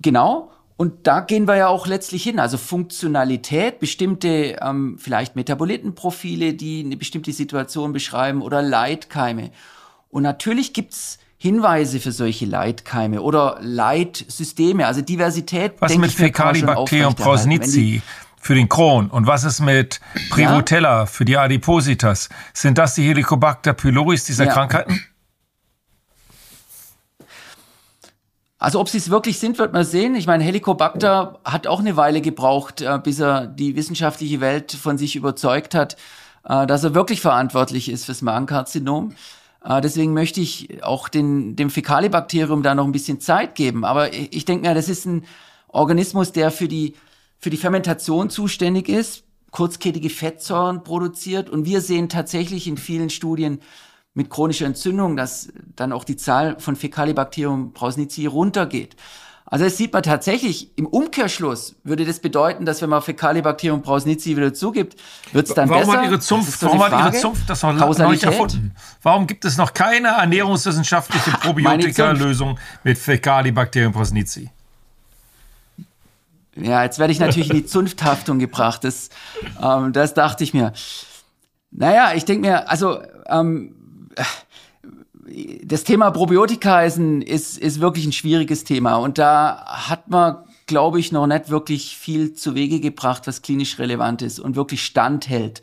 Genau. 0.04 0.50
Und 0.76 1.06
da 1.06 1.20
gehen 1.20 1.48
wir 1.48 1.56
ja 1.56 1.68
auch 1.68 1.86
letztlich 1.86 2.22
hin. 2.24 2.38
Also 2.38 2.58
Funktionalität, 2.58 3.80
bestimmte 3.80 4.58
ähm, 4.60 4.98
vielleicht 4.98 5.34
Metabolitenprofile, 5.34 6.52
die 6.52 6.84
eine 6.84 6.96
bestimmte 6.96 7.32
Situation 7.32 7.92
beschreiben 7.92 8.42
oder 8.42 8.60
Leitkeime. 8.60 9.50
Und 10.10 10.24
natürlich 10.24 10.74
gibt's 10.74 11.18
Hinweise 11.38 12.00
für 12.00 12.12
solche 12.12 12.44
Leitkeime 12.44 13.22
oder 13.22 13.58
Leitsysteme, 13.62 14.86
also 14.86 15.00
Diversität. 15.00 15.72
Was 15.78 15.96
mit 15.96 16.12
Fecalibacterium 16.12 17.14
prausnitzii 17.14 18.02
für 18.38 18.54
den 18.54 18.68
Crohn 18.68 19.08
und 19.08 19.26
was 19.26 19.44
ist 19.44 19.60
mit 19.60 20.00
Prevotella 20.28 21.00
ja? 21.00 21.06
für 21.06 21.24
die 21.24 21.38
Adipositas? 21.38 22.28
Sind 22.52 22.76
das 22.76 22.94
die 22.94 23.08
Helicobacter 23.08 23.72
pyloris 23.72 24.24
dieser 24.24 24.44
ja. 24.46 24.52
Krankheiten? 24.52 25.00
Also 28.64 28.80
ob 28.80 28.88
sie 28.88 28.96
es 28.96 29.10
wirklich 29.10 29.38
sind, 29.38 29.58
wird 29.58 29.74
man 29.74 29.84
sehen. 29.84 30.14
Ich 30.14 30.26
meine, 30.26 30.42
Helicobacter 30.42 31.38
hat 31.44 31.66
auch 31.66 31.80
eine 31.80 31.98
Weile 31.98 32.22
gebraucht, 32.22 32.80
äh, 32.80 32.98
bis 32.98 33.20
er 33.20 33.46
die 33.46 33.76
wissenschaftliche 33.76 34.40
Welt 34.40 34.72
von 34.72 34.96
sich 34.96 35.16
überzeugt 35.16 35.74
hat, 35.74 35.98
äh, 36.48 36.66
dass 36.66 36.82
er 36.82 36.94
wirklich 36.94 37.20
verantwortlich 37.20 37.90
ist 37.90 38.06
fürs 38.06 38.22
Magenkarzinom. 38.22 39.12
Äh, 39.62 39.82
deswegen 39.82 40.14
möchte 40.14 40.40
ich 40.40 40.82
auch 40.82 41.10
den, 41.10 41.56
dem 41.56 41.68
Fäkalibakterium 41.68 42.62
da 42.62 42.74
noch 42.74 42.86
ein 42.86 42.92
bisschen 42.92 43.20
Zeit 43.20 43.54
geben. 43.54 43.84
Aber 43.84 44.14
ich, 44.14 44.46
denke 44.46 44.66
mir, 44.66 44.74
das 44.74 44.88
ist 44.88 45.04
ein 45.04 45.26
Organismus, 45.68 46.32
der 46.32 46.50
für 46.50 46.66
die, 46.66 46.94
für 47.38 47.50
die 47.50 47.58
Fermentation 47.58 48.30
zuständig 48.30 48.88
ist, 48.88 49.24
kurzkettige 49.50 50.08
Fettsäuren 50.08 50.84
produziert. 50.84 51.50
Und 51.50 51.66
wir 51.66 51.82
sehen 51.82 52.08
tatsächlich 52.08 52.66
in 52.66 52.78
vielen 52.78 53.10
Studien 53.10 53.60
mit 54.14 54.30
chronischer 54.30 54.66
Entzündung, 54.66 55.16
dass 55.16 55.48
dann 55.76 55.92
auch 55.92 56.04
die 56.04 56.16
Zahl 56.16 56.56
von 56.58 56.76
Fäkalibacterium 56.76 57.72
prausnitzii 57.72 58.26
runtergeht. 58.26 58.96
Also 59.46 59.66
das 59.66 59.76
sieht 59.76 59.92
man 59.92 60.02
tatsächlich, 60.02 60.70
im 60.76 60.86
Umkehrschluss 60.86 61.76
würde 61.84 62.06
das 62.06 62.20
bedeuten, 62.20 62.64
dass 62.64 62.80
wenn 62.80 62.88
man 62.88 63.02
Fäkalibacterium 63.02 63.82
prausnitzii 63.82 64.36
wieder 64.36 64.54
zugibt, 64.54 64.98
wird 65.32 65.48
es 65.48 65.54
dann 65.54 65.68
warum 65.68 65.82
besser. 65.82 65.98
Hat 65.98 66.06
ihre 66.06 66.18
Zunft, 66.18 66.62
warum 66.62 66.82
hat 66.82 67.12
Ihre 67.12 67.20
Zunft 67.20 67.50
das 67.50 67.62
noch 67.62 68.10
nicht 68.10 68.24
erfunden? 68.24 68.74
Warum 69.02 69.26
gibt 69.26 69.44
es 69.44 69.58
noch 69.58 69.74
keine 69.74 70.08
ernährungswissenschaftliche 70.08 71.30
Probiotika-Lösung 71.32 72.58
mit 72.84 72.98
Fäkalibacterium 72.98 73.92
prausnitzii? 73.92 74.50
Ja, 76.56 76.84
jetzt 76.84 76.98
werde 76.98 77.12
ich 77.12 77.20
natürlich 77.20 77.50
in 77.50 77.56
die 77.56 77.66
Zunfthaftung 77.66 78.38
gebracht. 78.38 78.84
Das, 78.84 79.10
ähm, 79.62 79.92
das 79.92 80.14
dachte 80.14 80.44
ich 80.44 80.54
mir. 80.54 80.72
Naja, 81.70 82.12
ich 82.14 82.24
denke 82.24 82.48
mir, 82.48 82.70
also 82.70 83.02
ähm, 83.26 83.74
das 85.64 85.84
Thema 85.84 86.10
Probiotika 86.10 86.82
ist, 86.82 86.96
ein, 86.96 87.22
ist, 87.22 87.58
ist 87.58 87.80
wirklich 87.80 88.04
ein 88.04 88.12
schwieriges 88.12 88.64
Thema 88.64 88.96
und 88.96 89.18
da 89.18 89.64
hat 89.88 90.08
man, 90.08 90.44
glaube 90.66 91.00
ich, 91.00 91.12
noch 91.12 91.26
nicht 91.26 91.48
wirklich 91.48 91.96
viel 91.96 92.34
zu 92.34 92.54
Wege 92.54 92.80
gebracht, 92.80 93.26
was 93.26 93.42
klinisch 93.42 93.78
relevant 93.78 94.22
ist 94.22 94.38
und 94.38 94.56
wirklich 94.56 94.84
standhält. 94.84 95.62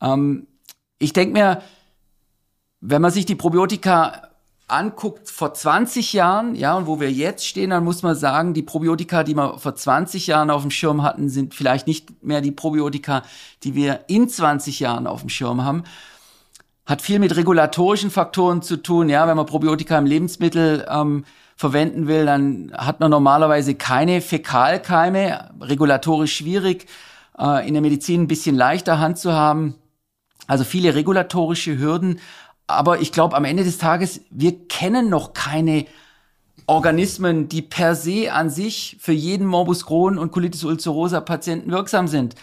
Ähm, 0.00 0.46
ich 0.98 1.12
denke 1.12 1.32
mir, 1.32 1.62
wenn 2.80 3.02
man 3.02 3.10
sich 3.10 3.26
die 3.26 3.34
Probiotika 3.34 4.28
anguckt 4.66 5.28
vor 5.28 5.52
20 5.52 6.12
Jahren, 6.12 6.54
ja, 6.54 6.76
und 6.76 6.86
wo 6.86 7.00
wir 7.00 7.10
jetzt 7.10 7.46
stehen, 7.46 7.70
dann 7.70 7.84
muss 7.84 8.02
man 8.02 8.14
sagen, 8.14 8.54
die 8.54 8.62
Probiotika, 8.62 9.24
die 9.24 9.34
wir 9.34 9.58
vor 9.58 9.74
20 9.74 10.28
Jahren 10.28 10.50
auf 10.50 10.62
dem 10.62 10.70
Schirm 10.70 11.02
hatten, 11.02 11.28
sind 11.28 11.54
vielleicht 11.54 11.86
nicht 11.86 12.22
mehr 12.22 12.40
die 12.40 12.52
Probiotika, 12.52 13.22
die 13.64 13.74
wir 13.74 14.04
in 14.08 14.28
20 14.28 14.80
Jahren 14.80 15.06
auf 15.06 15.20
dem 15.20 15.28
Schirm 15.28 15.64
haben 15.64 15.84
hat 16.90 17.02
viel 17.02 17.20
mit 17.20 17.36
regulatorischen 17.36 18.10
Faktoren 18.10 18.62
zu 18.62 18.76
tun. 18.76 19.08
Ja, 19.08 19.28
wenn 19.28 19.36
man 19.36 19.46
Probiotika 19.46 19.96
im 19.96 20.06
Lebensmittel 20.06 20.84
ähm, 20.90 21.24
verwenden 21.54 22.08
will, 22.08 22.26
dann 22.26 22.72
hat 22.76 22.98
man 22.98 23.12
normalerweise 23.12 23.76
keine 23.76 24.20
Fäkalkeime, 24.20 25.52
regulatorisch 25.60 26.36
schwierig, 26.36 26.86
äh, 27.38 27.66
in 27.68 27.74
der 27.74 27.80
Medizin 27.80 28.22
ein 28.22 28.28
bisschen 28.28 28.56
leichter 28.56 28.98
Hand 28.98 29.18
zu 29.18 29.32
haben. 29.32 29.76
Also 30.48 30.64
viele 30.64 30.96
regulatorische 30.96 31.78
Hürden. 31.78 32.18
Aber 32.66 33.00
ich 33.00 33.12
glaube, 33.12 33.36
am 33.36 33.44
Ende 33.44 33.62
des 33.62 33.78
Tages, 33.78 34.22
wir 34.30 34.66
kennen 34.66 35.08
noch 35.08 35.32
keine 35.32 35.86
Organismen, 36.66 37.48
die 37.48 37.62
per 37.62 37.94
se 37.94 38.32
an 38.32 38.50
sich 38.50 38.96
für 38.98 39.12
jeden 39.12 39.46
Morbus 39.46 39.86
Crohn 39.86 40.18
und 40.18 40.32
Colitis 40.32 40.64
ulcerosa 40.64 41.20
Patienten 41.20 41.70
wirksam 41.70 42.08
sind. 42.08 42.34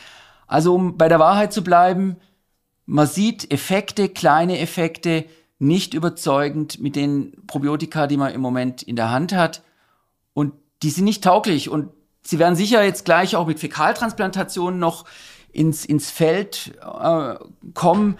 Also 0.47 0.73
um 0.73 0.97
bei 0.97 1.09
der 1.09 1.19
Wahrheit 1.19 1.51
zu 1.51 1.65
bleiben, 1.65 2.15
man 2.87 3.05
sieht 3.05 3.51
Effekte, 3.51 4.09
kleine 4.09 4.59
Effekte, 4.59 5.25
nicht 5.59 5.93
überzeugend 5.93 6.79
mit 6.79 6.95
den 6.95 7.33
Probiotika, 7.45 8.07
die 8.07 8.17
man 8.17 8.33
im 8.33 8.41
Moment 8.41 8.81
in 8.81 8.95
der 8.95 9.11
Hand 9.11 9.33
hat. 9.33 9.61
Und 10.33 10.53
die 10.81 10.89
sind 10.89 11.03
nicht 11.03 11.23
tauglich. 11.23 11.69
Und 11.69 11.89
sie 12.23 12.39
werden 12.39 12.55
sicher 12.55 12.83
jetzt 12.83 13.05
gleich 13.05 13.35
auch 13.35 13.45
mit 13.45 13.59
Fäkaltransplantationen 13.59 14.79
noch 14.79 15.05
ins, 15.51 15.83
ins 15.83 16.11
Feld 16.11 16.79
äh, 16.81 17.35
kommen. 17.73 18.17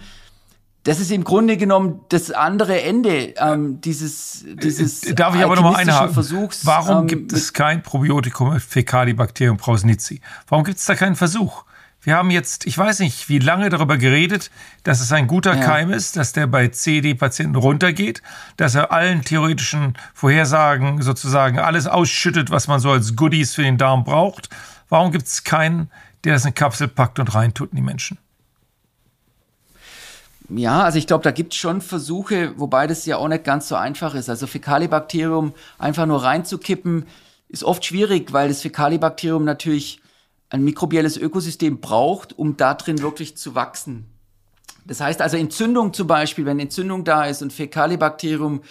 Das 0.82 1.00
ist 1.00 1.10
im 1.10 1.24
Grunde 1.24 1.56
genommen 1.56 2.00
das 2.10 2.30
andere 2.30 2.82
Ende 2.82 3.34
ähm, 3.38 3.80
dieses, 3.80 4.44
dieses 4.62 5.00
Darf 5.14 5.34
ich 5.34 5.42
aber 5.42 5.56
nochmal 5.56 5.76
einhaken? 5.76 6.12
Versuchs, 6.12 6.66
Warum 6.66 7.02
ähm, 7.02 7.06
gibt 7.06 7.32
es 7.32 7.52
kein 7.52 7.82
Probiotikum 7.82 8.52
mit 8.52 8.62
Fäkalibacterium 8.62 9.56
prausnitzii? 9.56 10.20
Warum 10.46 10.64
gibt 10.64 10.78
es 10.78 10.84
da 10.84 10.94
keinen 10.94 11.16
Versuch? 11.16 11.64
Wir 12.00 12.16
haben 12.16 12.30
jetzt, 12.30 12.66
ich 12.66 12.78
weiß 12.78 13.00
nicht, 13.00 13.28
wie 13.28 13.40
lange 13.40 13.70
darüber 13.70 13.98
geredet, 13.98 14.50
dass 14.84 15.00
es 15.00 15.10
ein 15.12 15.26
guter 15.26 15.56
ja. 15.56 15.64
Keim 15.64 15.90
ist, 15.90 16.16
dass 16.16 16.32
der 16.32 16.46
bei 16.46 16.68
CD-Patienten 16.68 17.56
runtergeht, 17.56 18.22
dass 18.56 18.76
er 18.76 18.92
allen 18.92 19.22
theoretischen 19.22 19.98
Vorhersagen 20.14 21.02
sozusagen 21.02 21.58
alles 21.58 21.86
ausschüttet, 21.86 22.50
was 22.50 22.68
man 22.68 22.78
so 22.78 22.92
als 22.92 23.16
Goodies 23.16 23.54
für 23.54 23.62
den 23.62 23.78
Darm 23.78 24.04
braucht. 24.04 24.48
Warum 24.88 25.10
gibt 25.10 25.26
es 25.26 25.42
keinen, 25.42 25.90
der 26.24 26.34
das 26.34 26.44
in 26.44 26.54
Kapsel 26.54 26.88
packt 26.88 27.18
und 27.18 27.34
reintut 27.34 27.70
in 27.72 27.76
die 27.76 27.82
Menschen? 27.82 28.18
Ja, 30.50 30.82
also 30.84 30.98
ich 30.98 31.06
glaube, 31.06 31.24
da 31.24 31.30
gibt 31.30 31.52
es 31.52 31.58
schon 31.58 31.82
Versuche, 31.82 32.58
wobei 32.58 32.86
das 32.86 33.04
ja 33.04 33.18
auch 33.18 33.28
nicht 33.28 33.44
ganz 33.44 33.68
so 33.68 33.74
einfach 33.74 34.14
ist. 34.14 34.30
Also 34.30 34.46
Fäkalibakterium 34.46 35.52
einfach 35.78 36.06
nur 36.06 36.22
reinzukippen, 36.22 37.06
ist 37.50 37.64
oft 37.64 37.84
schwierig, 37.84 38.32
weil 38.32 38.48
das 38.48 38.62
Fäkalibakterium 38.62 39.44
natürlich 39.44 40.00
ein 40.50 40.62
mikrobielles 40.62 41.16
Ökosystem 41.16 41.80
braucht, 41.80 42.38
um 42.38 42.56
da 42.56 42.74
drin 42.74 43.02
wirklich 43.02 43.36
zu 43.36 43.54
wachsen. 43.54 44.06
Das 44.86 45.00
heißt 45.00 45.20
also 45.20 45.36
Entzündung 45.36 45.92
zum 45.92 46.06
Beispiel, 46.06 46.46
wenn 46.46 46.58
Entzündung 46.58 47.04
da 47.04 47.24
ist 47.24 47.42
und 47.42 47.52
Fäkalibakterium 47.52 48.62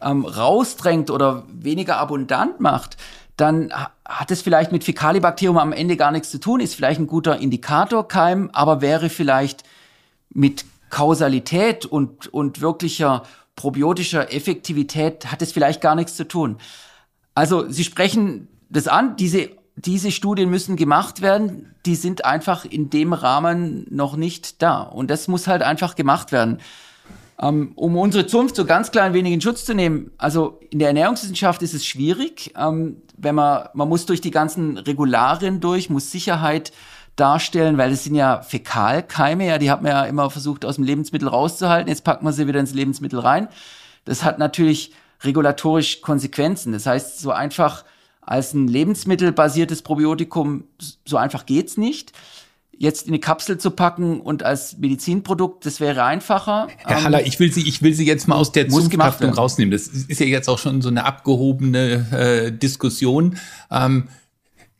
ähm, 0.00 0.24
rausdrängt 0.24 1.10
oder 1.10 1.44
weniger 1.48 1.98
abundant 1.98 2.60
macht, 2.60 2.96
dann 3.36 3.72
hat 4.06 4.30
es 4.30 4.42
vielleicht 4.42 4.72
mit 4.72 4.84
Fäkalibakterium 4.84 5.58
am 5.58 5.72
Ende 5.72 5.96
gar 5.96 6.12
nichts 6.12 6.30
zu 6.30 6.38
tun, 6.38 6.60
ist 6.60 6.74
vielleicht 6.74 7.00
ein 7.00 7.06
guter 7.06 7.38
Indikatorkeim, 7.38 8.50
aber 8.52 8.80
wäre 8.80 9.08
vielleicht 9.08 9.64
mit 10.30 10.64
Kausalität 10.90 11.86
und, 11.86 12.32
und 12.32 12.60
wirklicher 12.60 13.22
probiotischer 13.56 14.32
Effektivität 14.32 15.30
hat 15.30 15.42
es 15.42 15.52
vielleicht 15.52 15.80
gar 15.80 15.94
nichts 15.94 16.16
zu 16.16 16.26
tun. 16.26 16.56
Also 17.34 17.68
Sie 17.70 17.84
sprechen 17.84 18.48
das 18.70 18.88
an, 18.88 19.16
diese 19.16 19.50
diese 19.84 20.10
Studien 20.10 20.50
müssen 20.50 20.76
gemacht 20.76 21.22
werden, 21.22 21.74
die 21.86 21.94
sind 21.94 22.24
einfach 22.24 22.64
in 22.64 22.90
dem 22.90 23.12
Rahmen 23.12 23.86
noch 23.90 24.16
nicht 24.16 24.62
da. 24.62 24.82
Und 24.82 25.10
das 25.10 25.28
muss 25.28 25.46
halt 25.46 25.62
einfach 25.62 25.94
gemacht 25.94 26.32
werden. 26.32 26.58
Ähm, 27.40 27.72
um 27.76 27.96
unsere 27.96 28.26
Zunft 28.26 28.56
so 28.56 28.66
ganz 28.66 28.90
klein 28.90 29.14
wenig 29.14 29.32
in 29.32 29.40
Schutz 29.40 29.64
zu 29.64 29.74
nehmen, 29.74 30.10
also 30.18 30.60
in 30.70 30.78
der 30.78 30.88
Ernährungswissenschaft 30.88 31.62
ist 31.62 31.72
es 31.72 31.86
schwierig, 31.86 32.52
ähm, 32.56 32.96
wenn 33.16 33.34
man, 33.34 33.68
man 33.72 33.88
muss 33.88 34.04
durch 34.04 34.20
die 34.20 34.30
ganzen 34.30 34.76
Regularien 34.76 35.60
durch, 35.60 35.88
muss 35.88 36.10
Sicherheit 36.10 36.72
darstellen, 37.16 37.78
weil 37.78 37.92
es 37.92 38.04
sind 38.04 38.14
ja 38.14 38.42
Fäkalkeime, 38.42 39.46
ja, 39.46 39.58
die 39.58 39.70
hat 39.70 39.82
man 39.82 39.92
ja 39.92 40.04
immer 40.04 40.30
versucht 40.30 40.64
aus 40.64 40.76
dem 40.76 40.84
Lebensmittel 40.84 41.28
rauszuhalten, 41.28 41.88
jetzt 41.88 42.04
packt 42.04 42.22
man 42.22 42.32
sie 42.32 42.46
wieder 42.46 42.60
ins 42.60 42.74
Lebensmittel 42.74 43.18
rein. 43.18 43.48
Das 44.04 44.22
hat 44.22 44.38
natürlich 44.38 44.92
regulatorisch 45.22 46.00
Konsequenzen. 46.00 46.72
Das 46.72 46.86
heißt, 46.86 47.20
so 47.20 47.30
einfach 47.30 47.84
als 48.20 48.54
ein 48.54 48.68
lebensmittelbasiertes 48.68 49.82
Probiotikum, 49.82 50.64
so 51.04 51.16
einfach 51.16 51.46
geht's 51.46 51.76
nicht. 51.76 52.12
Jetzt 52.78 53.02
in 53.02 53.08
eine 53.08 53.18
Kapsel 53.18 53.58
zu 53.58 53.72
packen 53.72 54.20
und 54.20 54.42
als 54.42 54.78
Medizinprodukt, 54.78 55.66
das 55.66 55.80
wäre 55.80 56.04
einfacher. 56.04 56.68
Herr 56.78 56.98
ähm, 56.98 57.04
Haller, 57.04 57.26
ich 57.26 57.38
will 57.38 57.52
Sie, 57.52 57.68
ich 57.68 57.82
will 57.82 57.92
Sie 57.92 58.06
jetzt 58.06 58.26
mal 58.26 58.36
aus 58.36 58.52
der 58.52 58.68
Zunfthaftung 58.68 59.34
rausnehmen. 59.34 59.70
Das 59.70 59.86
ist 59.86 60.18
ja 60.18 60.26
jetzt 60.26 60.48
auch 60.48 60.58
schon 60.58 60.80
so 60.80 60.88
eine 60.88 61.04
abgehobene 61.04 62.06
äh, 62.10 62.52
Diskussion. 62.52 63.36
Ähm, 63.70 64.08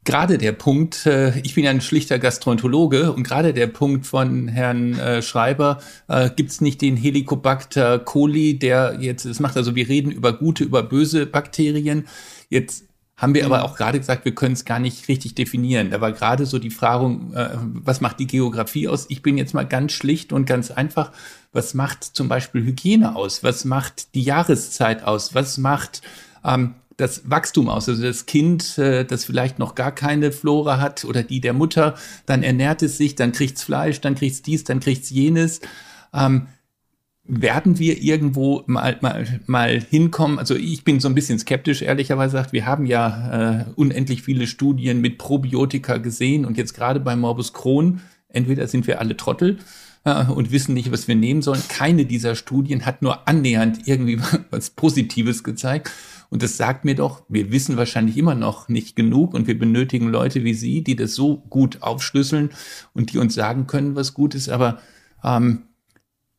gerade 0.05 0.39
der 0.39 0.53
Punkt, 0.53 1.05
äh, 1.07 1.39
ich 1.41 1.55
bin 1.55 1.65
ja 1.65 1.71
ein 1.71 1.81
schlichter 1.81 2.19
Gastroenterologe 2.19 3.13
und 3.13 3.23
gerade 3.23 3.53
der 3.53 3.67
Punkt 3.67 4.07
von 4.07 4.49
Herrn 4.49 4.99
äh, 4.99 5.23
Schreiber, 5.23 5.81
äh, 6.09 6.31
gibt 6.35 6.51
es 6.51 6.61
nicht 6.61 6.81
den 6.81 6.97
Helicobacter 6.97 7.99
coli, 7.99 8.59
der 8.59 8.97
jetzt, 9.01 9.27
das 9.27 9.41
macht 9.41 9.57
also, 9.57 9.75
wir 9.75 9.89
reden 9.89 10.11
über 10.11 10.33
gute, 10.33 10.65
über 10.65 10.83
böse 10.83 11.27
Bakterien. 11.27 12.07
Jetzt 12.49 12.85
haben 13.21 13.35
wir 13.35 13.45
aber 13.45 13.59
mhm. 13.59 13.65
auch 13.65 13.77
gerade 13.77 13.99
gesagt, 13.99 14.25
wir 14.25 14.35
können 14.35 14.55
es 14.55 14.65
gar 14.65 14.79
nicht 14.79 15.07
richtig 15.07 15.35
definieren. 15.35 15.91
Da 15.91 16.01
war 16.01 16.11
gerade 16.11 16.47
so 16.47 16.59
die 16.59 16.71
Frage, 16.71 17.19
äh, 17.35 17.59
was 17.61 18.01
macht 18.01 18.19
die 18.19 18.27
Geografie 18.27 18.89
aus? 18.89 19.05
Ich 19.11 19.21
bin 19.21 19.37
jetzt 19.37 19.53
mal 19.53 19.67
ganz 19.67 19.93
schlicht 19.93 20.33
und 20.33 20.47
ganz 20.47 20.71
einfach. 20.71 21.13
Was 21.53 21.75
macht 21.75 22.03
zum 22.03 22.29
Beispiel 22.29 22.65
Hygiene 22.65 23.15
aus? 23.15 23.45
Was 23.45 23.67
macht 23.67 24.15
die 24.15 24.23
Jahreszeit 24.23 25.05
aus? 25.05 25.35
Was 25.35 25.59
macht 25.59 26.01
ähm, 26.45 26.77
das 26.97 27.29
Wachstum 27.29 27.69
aus? 27.69 27.91
Also 27.91 28.03
das 28.03 28.25
Kind, 28.25 28.79
äh, 28.79 29.05
das 29.05 29.27
vielleicht 29.27 29.59
noch 29.59 29.75
gar 29.75 29.93
keine 29.93 30.33
Flora 30.33 30.81
hat 30.81 31.05
oder 31.05 31.23
die 31.23 31.43
der 31.43 31.53
Mutter, 31.53 31.97
dann 32.25 32.43
ernährt 32.43 32.81
es 32.83 32.97
sich, 32.97 33.17
dann 33.17 33.33
kriegt's 33.33 33.63
Fleisch, 33.63 34.01
dann 34.01 34.15
kriegt's 34.15 34.41
dies, 34.41 34.65
dann 34.65 34.81
kriegt's 34.81 35.11
jenes. 35.11 35.61
Ähm, 36.15 36.47
werden 37.31 37.79
wir 37.79 38.03
irgendwo 38.03 38.65
mal, 38.67 38.99
mal, 39.01 39.41
mal 39.47 39.81
hinkommen? 39.81 40.39
Also 40.39 40.57
ich 40.57 40.83
bin 40.83 40.99
so 40.99 41.09
ein 41.09 41.15
bisschen 41.15 41.39
skeptisch, 41.39 41.83
ehrlicherweise 41.83 42.37
gesagt. 42.37 42.53
Wir 42.53 42.67
haben 42.67 42.87
ja 42.87 43.61
äh, 43.61 43.65
unendlich 43.77 44.23
viele 44.23 44.47
Studien 44.47 45.01
mit 45.01 45.19
Probiotika 45.19 45.99
gesehen 45.99 46.45
und 46.45 46.59
jetzt 46.59 46.75
gerade 46.75 46.99
bei 46.99 47.15
Morbus 47.15 47.53
Crohn, 47.53 48.01
entweder 48.29 48.67
sind 48.67 48.87
wir 48.87 49.01
alle 49.01 49.17
Trottel 49.17 49.59
äh, 50.05 50.25
und 50.27 50.51
wissen 50.51 50.75
nicht, 50.75 50.91
was 50.91 51.07
wir 51.07 51.15
nehmen 51.15 51.41
sollen. 51.41 51.63
Keine 51.69 52.05
dieser 52.05 52.35
Studien 52.35 52.85
hat 52.85 53.01
nur 53.01 53.29
annähernd 53.29 53.87
irgendwie 53.87 54.19
was 54.51 54.71
Positives 54.71 55.45
gezeigt. 55.45 55.91
Und 56.31 56.43
das 56.43 56.57
sagt 56.57 56.85
mir 56.85 56.95
doch, 56.95 57.23
wir 57.29 57.53
wissen 57.53 57.77
wahrscheinlich 57.77 58.17
immer 58.17 58.35
noch 58.35 58.69
nicht 58.69 58.97
genug 58.97 59.35
und 59.35 59.47
wir 59.47 59.59
benötigen 59.59 60.09
Leute 60.09 60.45
wie 60.45 60.55
Sie, 60.55 60.83
die 60.83 60.97
das 60.97 61.15
so 61.15 61.39
gut 61.49 61.83
aufschlüsseln 61.83 62.51
und 62.93 63.13
die 63.13 63.19
uns 63.19 63.35
sagen 63.35 63.67
können, 63.67 63.95
was 63.95 64.15
gut 64.15 64.35
ist. 64.35 64.49
Aber 64.49 64.79
ähm, 65.25 65.63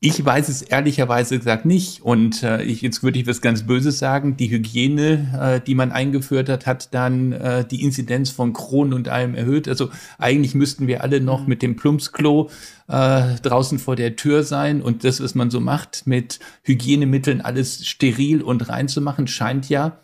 ich 0.04 0.26
weiß 0.26 0.50
es 0.50 0.64
ehrlicherweise 0.64 1.38
gesagt 1.38 1.64
nicht. 1.64 2.02
Und 2.02 2.42
äh, 2.42 2.64
ich, 2.64 2.82
jetzt 2.82 3.04
würde 3.04 3.20
ich 3.20 3.28
was 3.28 3.40
ganz 3.40 3.68
Böses 3.68 4.00
sagen. 4.00 4.36
Die 4.36 4.50
Hygiene, 4.50 5.40
äh, 5.40 5.62
die 5.62 5.76
man 5.76 5.92
eingeführt 5.92 6.50
hat, 6.50 6.66
hat 6.66 6.92
dann 6.96 7.34
äh, 7.34 7.64
die 7.64 7.84
Inzidenz 7.84 8.32
von 8.32 8.52
Kronen 8.52 8.94
und 8.94 9.10
allem 9.10 9.36
erhöht. 9.36 9.68
Also 9.68 9.92
eigentlich 10.18 10.56
müssten 10.56 10.88
wir 10.88 11.04
alle 11.04 11.22
noch 11.22 11.44
mhm. 11.44 11.50
mit 11.50 11.62
dem 11.62 11.76
Plumpsklo 11.76 12.50
äh, 12.88 13.36
draußen 13.44 13.78
vor 13.78 13.96
der 13.96 14.16
Tür 14.16 14.42
sein. 14.42 14.82
Und 14.82 15.04
das, 15.04 15.22
was 15.22 15.36
man 15.36 15.52
so 15.52 15.60
macht, 15.60 16.08
mit 16.08 16.40
Hygienemitteln 16.64 17.42
alles 17.42 17.86
steril 17.86 18.42
und 18.42 18.70
rein 18.70 18.88
zu 18.88 19.02
machen, 19.02 19.28
scheint 19.28 19.70
ja 19.70 20.00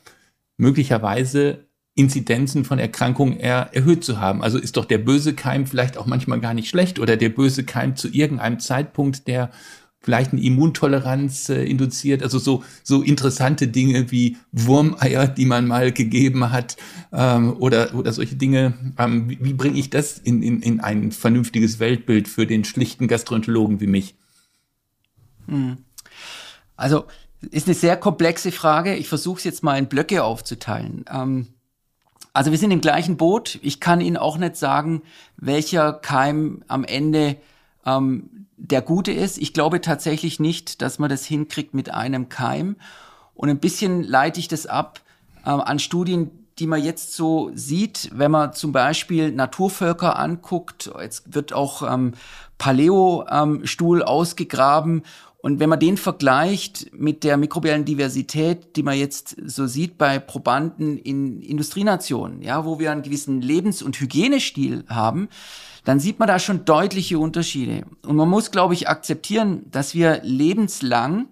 möglicherweise 0.58 1.66
Inzidenzen 1.96 2.66
von 2.66 2.78
Erkrankungen 2.78 3.40
er, 3.40 3.70
erhöht 3.74 4.04
zu 4.04 4.20
haben. 4.20 4.44
Also 4.44 4.60
ist 4.60 4.78
doch 4.78 4.86
der 4.86 5.00
böse 5.00 5.34
Keim 5.34 5.66
vielleicht 5.66 5.98
auch 5.98 6.06
manchmal 6.06 6.40
gar 6.40 6.54
nicht 6.54 6.70
schlecht 6.70 7.00
oder 7.00 7.18
der 7.18 7.30
böse 7.30 7.64
Keim 7.64 7.96
zu 7.96 8.10
irgendeinem 8.10 8.60
Zeitpunkt, 8.60 9.28
der 9.28 9.50
vielleicht 10.08 10.32
eine 10.32 10.42
Immuntoleranz 10.42 11.50
äh, 11.50 11.66
induziert. 11.66 12.24
Also 12.24 12.40
so, 12.40 12.64
so 12.82 13.02
interessante 13.02 13.68
Dinge 13.68 14.10
wie 14.10 14.38
Wurmeier, 14.54 15.28
die 15.28 15.44
man 15.44 15.68
mal 15.68 15.92
gegeben 15.92 16.50
hat 16.50 16.78
ähm, 17.12 17.58
oder, 17.60 17.94
oder 17.94 18.14
solche 18.14 18.38
Dinge. 18.38 18.74
Ähm, 18.98 19.30
wie 19.30 19.38
wie 19.44 19.54
bringe 19.54 19.78
ich 19.78 19.90
das 19.90 20.18
in, 20.18 20.42
in, 20.42 20.62
in 20.62 20.80
ein 20.80 21.12
vernünftiges 21.12 21.82
Weltbild 21.82 22.30
für 22.30 22.48
den 22.48 22.64
schlichten 22.64 23.10
Gastroenterologen 23.10 23.82
wie 23.82 23.88
mich? 23.88 24.16
Hm. 25.50 25.80
Also 26.78 27.04
ist 27.42 27.68
eine 27.68 27.76
sehr 27.76 27.98
komplexe 27.98 28.54
Frage. 28.54 28.96
Ich 28.96 29.10
versuche 29.10 29.40
es 29.40 29.44
jetzt 29.44 29.62
mal 29.62 29.78
in 29.78 29.88
Blöcke 29.88 30.24
aufzuteilen. 30.24 31.04
Ähm, 31.12 31.48
also 32.32 32.52
wir 32.52 32.58
sind 32.58 32.72
im 32.72 32.80
gleichen 32.80 33.18
Boot. 33.18 33.60
Ich 33.62 33.82
kann 33.82 34.00
Ihnen 34.00 34.16
auch 34.16 34.38
nicht 34.38 34.56
sagen, 34.56 35.02
welcher 35.36 35.92
Keim 35.92 36.64
am 36.70 36.86
Ende 36.86 37.36
ähm, 37.88 38.48
der 38.58 38.82
gute 38.82 39.12
ist. 39.12 39.38
Ich 39.38 39.54
glaube 39.54 39.82
tatsächlich 39.82 40.40
nicht, 40.40 40.82
dass 40.82 41.00
man 41.00 41.10
das 41.10 41.26
hinkriegt 41.26 41.74
mit 41.74 41.94
einem 41.94 42.30
Keim. 42.30 42.76
Und 43.34 43.50
ein 43.50 43.60
bisschen 43.60 44.04
leite 44.04 44.40
ich 44.40 44.48
das 44.48 44.66
ab 44.68 45.02
äh, 45.46 45.50
an 45.50 45.80
Studien, 45.80 46.32
die 46.60 46.68
man 46.68 46.84
jetzt 46.84 47.14
so 47.14 47.52
sieht, 47.54 48.10
wenn 48.14 48.32
man 48.32 48.54
zum 48.54 48.72
Beispiel 48.72 49.32
Naturvölker 49.32 50.18
anguckt. 50.18 50.92
Jetzt 51.00 51.34
wird 51.34 51.54
auch 51.54 51.84
ähm, 51.84 52.14
Paleo-Stuhl 52.58 54.00
ähm, 54.02 54.08
ausgegraben 54.08 55.04
und 55.40 55.60
wenn 55.60 55.70
man 55.70 55.80
den 55.80 55.98
vergleicht 55.98 56.92
mit 56.94 57.24
der 57.24 57.38
mikrobiellen 57.38 57.86
Diversität, 57.86 58.76
die 58.76 58.84
man 58.84 58.98
jetzt 58.98 59.36
so 59.46 59.68
sieht 59.68 59.98
bei 59.98 60.20
Probanden 60.20 60.98
in 60.98 61.42
Industrienationen, 61.42 62.42
ja, 62.42 62.66
wo 62.66 62.80
wir 62.80 62.92
einen 62.92 63.04
gewissen 63.04 63.42
Lebens- 63.42 63.84
und 63.84 64.00
Hygienestil 64.00 64.84
haben, 64.90 65.30
dann 65.88 66.02
sieht 66.02 66.20
man 66.20 66.28
da 66.28 66.38
schon 66.38 66.66
deutliche 66.66 67.18
Unterschiede. 67.18 67.86
Und 68.06 68.18
man 68.18 68.28
muss, 68.28 68.52
glaube 68.52 68.74
ich, 68.74 68.90
akzeptieren, 68.90 69.72
dass 69.72 69.94
wir 69.94 70.20
lebenslang 70.22 71.30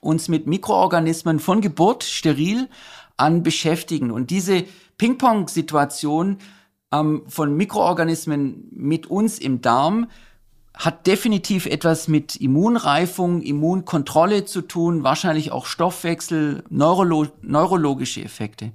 uns 0.00 0.26
mit 0.26 0.48
Mikroorganismen 0.48 1.38
von 1.38 1.60
Geburt 1.60 2.02
steril 2.02 2.68
an 3.16 3.44
beschäftigen. 3.44 4.10
Und 4.10 4.30
diese 4.30 4.64
Ping-Pong-Situation 4.96 6.38
ähm, 6.90 7.22
von 7.28 7.56
Mikroorganismen 7.56 8.66
mit 8.72 9.06
uns 9.06 9.38
im 9.38 9.60
Darm 9.60 10.08
hat 10.74 11.06
definitiv 11.06 11.66
etwas 11.66 12.08
mit 12.08 12.34
Immunreifung, 12.34 13.42
Immunkontrolle 13.42 14.44
zu 14.44 14.62
tun, 14.62 15.04
wahrscheinlich 15.04 15.52
auch 15.52 15.66
Stoffwechsel, 15.66 16.64
Neurolo 16.68 17.28
neurologische 17.42 18.24
Effekte. 18.24 18.72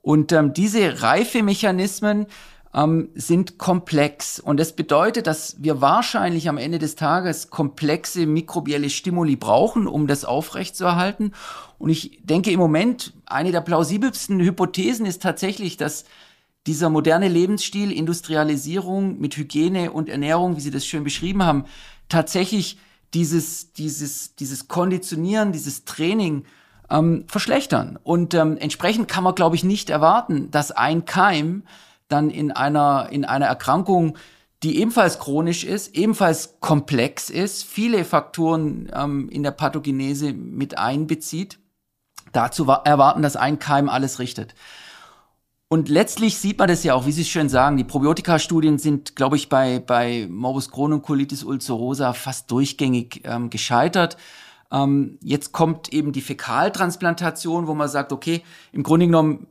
Und 0.00 0.32
ähm, 0.32 0.54
diese 0.54 1.02
Reifemechanismen 1.02 2.26
ähm, 2.74 3.08
sind 3.14 3.58
komplex. 3.58 4.38
Und 4.38 4.60
das 4.60 4.74
bedeutet, 4.74 5.26
dass 5.26 5.56
wir 5.62 5.80
wahrscheinlich 5.80 6.48
am 6.48 6.58
Ende 6.58 6.78
des 6.78 6.94
Tages 6.94 7.50
komplexe 7.50 8.26
mikrobielle 8.26 8.90
Stimuli 8.90 9.36
brauchen, 9.36 9.86
um 9.86 10.06
das 10.06 10.24
aufrechtzuerhalten. 10.24 11.32
Und 11.78 11.90
ich 11.90 12.20
denke 12.22 12.50
im 12.50 12.60
Moment, 12.60 13.12
eine 13.26 13.52
der 13.52 13.60
plausibelsten 13.60 14.40
Hypothesen 14.40 15.06
ist 15.06 15.22
tatsächlich, 15.22 15.76
dass 15.76 16.04
dieser 16.66 16.90
moderne 16.90 17.28
Lebensstil, 17.28 17.90
Industrialisierung 17.90 19.18
mit 19.18 19.36
Hygiene 19.36 19.90
und 19.90 20.08
Ernährung, 20.08 20.56
wie 20.56 20.60
Sie 20.60 20.70
das 20.70 20.86
schön 20.86 21.04
beschrieben 21.04 21.42
haben, 21.42 21.64
tatsächlich 22.08 22.78
dieses, 23.14 23.72
dieses, 23.72 24.36
dieses 24.36 24.68
Konditionieren, 24.68 25.52
dieses 25.52 25.84
Training 25.84 26.44
ähm, 26.90 27.24
verschlechtern. 27.26 27.98
Und 28.02 28.34
ähm, 28.34 28.56
entsprechend 28.58 29.08
kann 29.08 29.24
man, 29.24 29.34
glaube 29.34 29.56
ich, 29.56 29.64
nicht 29.64 29.90
erwarten, 29.90 30.50
dass 30.50 30.70
ein 30.70 31.06
Keim 31.06 31.64
dann 32.12 32.30
in 32.30 32.52
einer, 32.52 33.08
in 33.10 33.24
einer 33.24 33.46
Erkrankung, 33.46 34.16
die 34.62 34.78
ebenfalls 34.78 35.18
chronisch 35.18 35.64
ist, 35.64 35.96
ebenfalls 35.96 36.60
komplex 36.60 37.30
ist, 37.30 37.64
viele 37.64 38.04
Faktoren 38.04 38.90
ähm, 38.94 39.28
in 39.30 39.42
der 39.42 39.52
Pathogenese 39.52 40.32
mit 40.32 40.76
einbezieht, 40.76 41.58
dazu 42.32 42.64
erwarten, 42.64 43.22
dass 43.22 43.36
ein 43.36 43.58
Keim 43.58 43.88
alles 43.88 44.18
richtet. 44.18 44.54
Und 45.72 45.88
letztlich 45.88 46.36
sieht 46.36 46.58
man 46.58 46.68
das 46.68 46.82
ja 46.82 46.94
auch, 46.94 47.06
wie 47.06 47.12
Sie 47.12 47.22
es 47.22 47.28
schön 47.28 47.48
sagen, 47.48 47.76
die 47.76 47.84
Probiotika-Studien 47.84 48.78
sind, 48.78 49.14
glaube 49.14 49.36
ich, 49.36 49.48
bei, 49.48 49.78
bei 49.78 50.26
Morbus 50.28 50.70
Crohn 50.70 50.92
und 50.92 51.02
Colitis 51.02 51.44
ulcerosa 51.44 52.12
fast 52.12 52.50
durchgängig 52.50 53.22
ähm, 53.24 53.50
gescheitert. 53.50 54.16
Ähm, 54.72 55.18
jetzt 55.22 55.52
kommt 55.52 55.92
eben 55.92 56.10
die 56.10 56.22
Fäkaltransplantation, 56.22 57.68
wo 57.68 57.74
man 57.74 57.88
sagt, 57.88 58.12
okay, 58.12 58.42
im 58.72 58.82
Grunde 58.82 59.06
genommen 59.06 59.46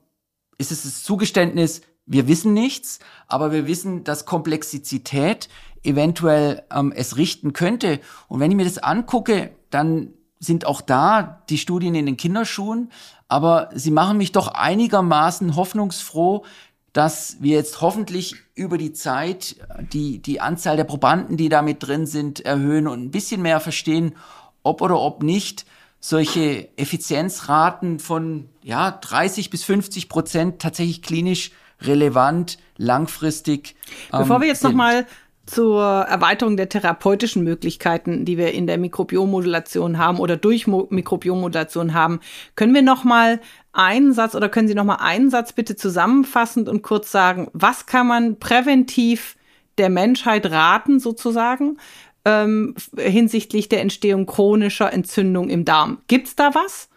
ist 0.58 0.74
es 0.74 0.84
das 0.84 1.04
Zugeständnis, 1.04 1.82
wir 2.10 2.28
wissen 2.28 2.54
nichts, 2.54 3.00
aber 3.28 3.52
wir 3.52 3.68
wissen, 3.68 4.04
dass 4.04 4.26
Komplexität 4.26 5.48
eventuell 5.84 6.64
ähm, 6.74 6.92
es 6.94 7.18
richten 7.18 7.54
könnte. 7.54 8.00
Und 8.28 8.40
wenn 8.40 8.50
ich 8.50 8.58
mir 8.58 8.66
das 8.66 8.80
angucke, 8.80 9.52
dann 9.70 10.14
sind 10.40 10.66
auch 10.66 10.82
da 10.82 11.44
die 11.50 11.60
Studien 11.60 11.94
in 11.94 12.08
den 12.08 12.18
Kinderschuhen, 12.18 12.92
aber 13.28 13.70
sie 13.76 13.92
machen 13.92 14.18
mich 14.18 14.32
doch 14.32 14.48
einigermaßen 14.48 15.56
hoffnungsfroh, 15.56 16.46
dass 16.94 17.38
wir 17.42 17.56
jetzt 17.56 17.82
hoffentlich 17.82 18.36
über 18.56 18.80
die 18.80 18.94
Zeit 18.94 19.58
die, 19.94 20.20
die 20.20 20.42
Anzahl 20.42 20.78
der 20.78 20.86
Probanden, 20.86 21.38
die 21.38 21.48
da 21.48 21.62
mit 21.62 21.84
drin 21.84 22.08
sind, 22.08 22.40
erhöhen 22.40 22.88
und 22.88 23.04
ein 23.04 23.12
bisschen 23.12 23.44
mehr 23.44 23.60
verstehen, 23.60 24.16
ob 24.64 24.82
oder 24.82 25.00
ob 25.00 25.22
nicht 25.22 25.66
solche 26.00 26.76
Effizienzraten 26.76 28.00
von 28.00 28.50
ja, 28.64 28.90
30 28.90 29.52
bis 29.52 29.64
50 29.64 30.10
Prozent 30.10 30.60
tatsächlich 30.60 31.04
klinisch 31.04 31.52
relevant, 31.82 32.58
langfristig. 32.78 33.76
Bevor 34.12 34.38
ähm, 34.38 34.42
wir 34.42 34.48
jetzt 34.48 34.64
nochmal 34.64 35.06
zur 35.50 35.84
Erweiterung 35.84 36.58
der 36.58 36.70
therapeutischen 36.70 37.44
Möglichkeiten, 37.44 38.24
die 38.24 38.38
wir 38.38 38.54
in 38.54 38.68
der 38.68 38.78
Mikrobiomodulation 38.78 39.98
haben 39.98 40.20
oder 40.20 40.38
durch 40.38 40.68
Mo 40.68 40.88
Mikrobiomodulation 40.92 41.94
haben, 41.94 42.20
können 42.56 42.74
wir 42.74 42.84
noch 42.84 43.04
mal 43.04 43.40
einen 43.74 44.14
Satz 44.14 44.36
oder 44.36 44.50
können 44.50 44.68
Sie 44.68 44.76
noch 44.76 44.84
mal 44.84 44.98
einen 44.98 45.30
Satz 45.32 45.54
bitte 45.54 45.76
zusammenfassend 45.76 46.70
und 46.70 46.84
kurz 46.84 47.12
sagen, 47.12 47.50
was 47.54 47.88
kann 47.88 48.08
man 48.08 48.38
präventiv 48.38 49.38
der 49.80 49.90
Menschheit 49.90 50.52
raten 50.52 51.00
sozusagen 51.00 51.78
ähm, 52.26 52.76
hinsichtlich 52.98 53.70
der 53.70 53.82
Entstehung 53.82 54.28
chronischer 54.28 54.94
Entzündung 54.94 55.50
im 55.50 55.66
Darm? 55.66 56.00
Gibt's 56.08 56.36
da 56.36 56.54
was? 56.54 56.90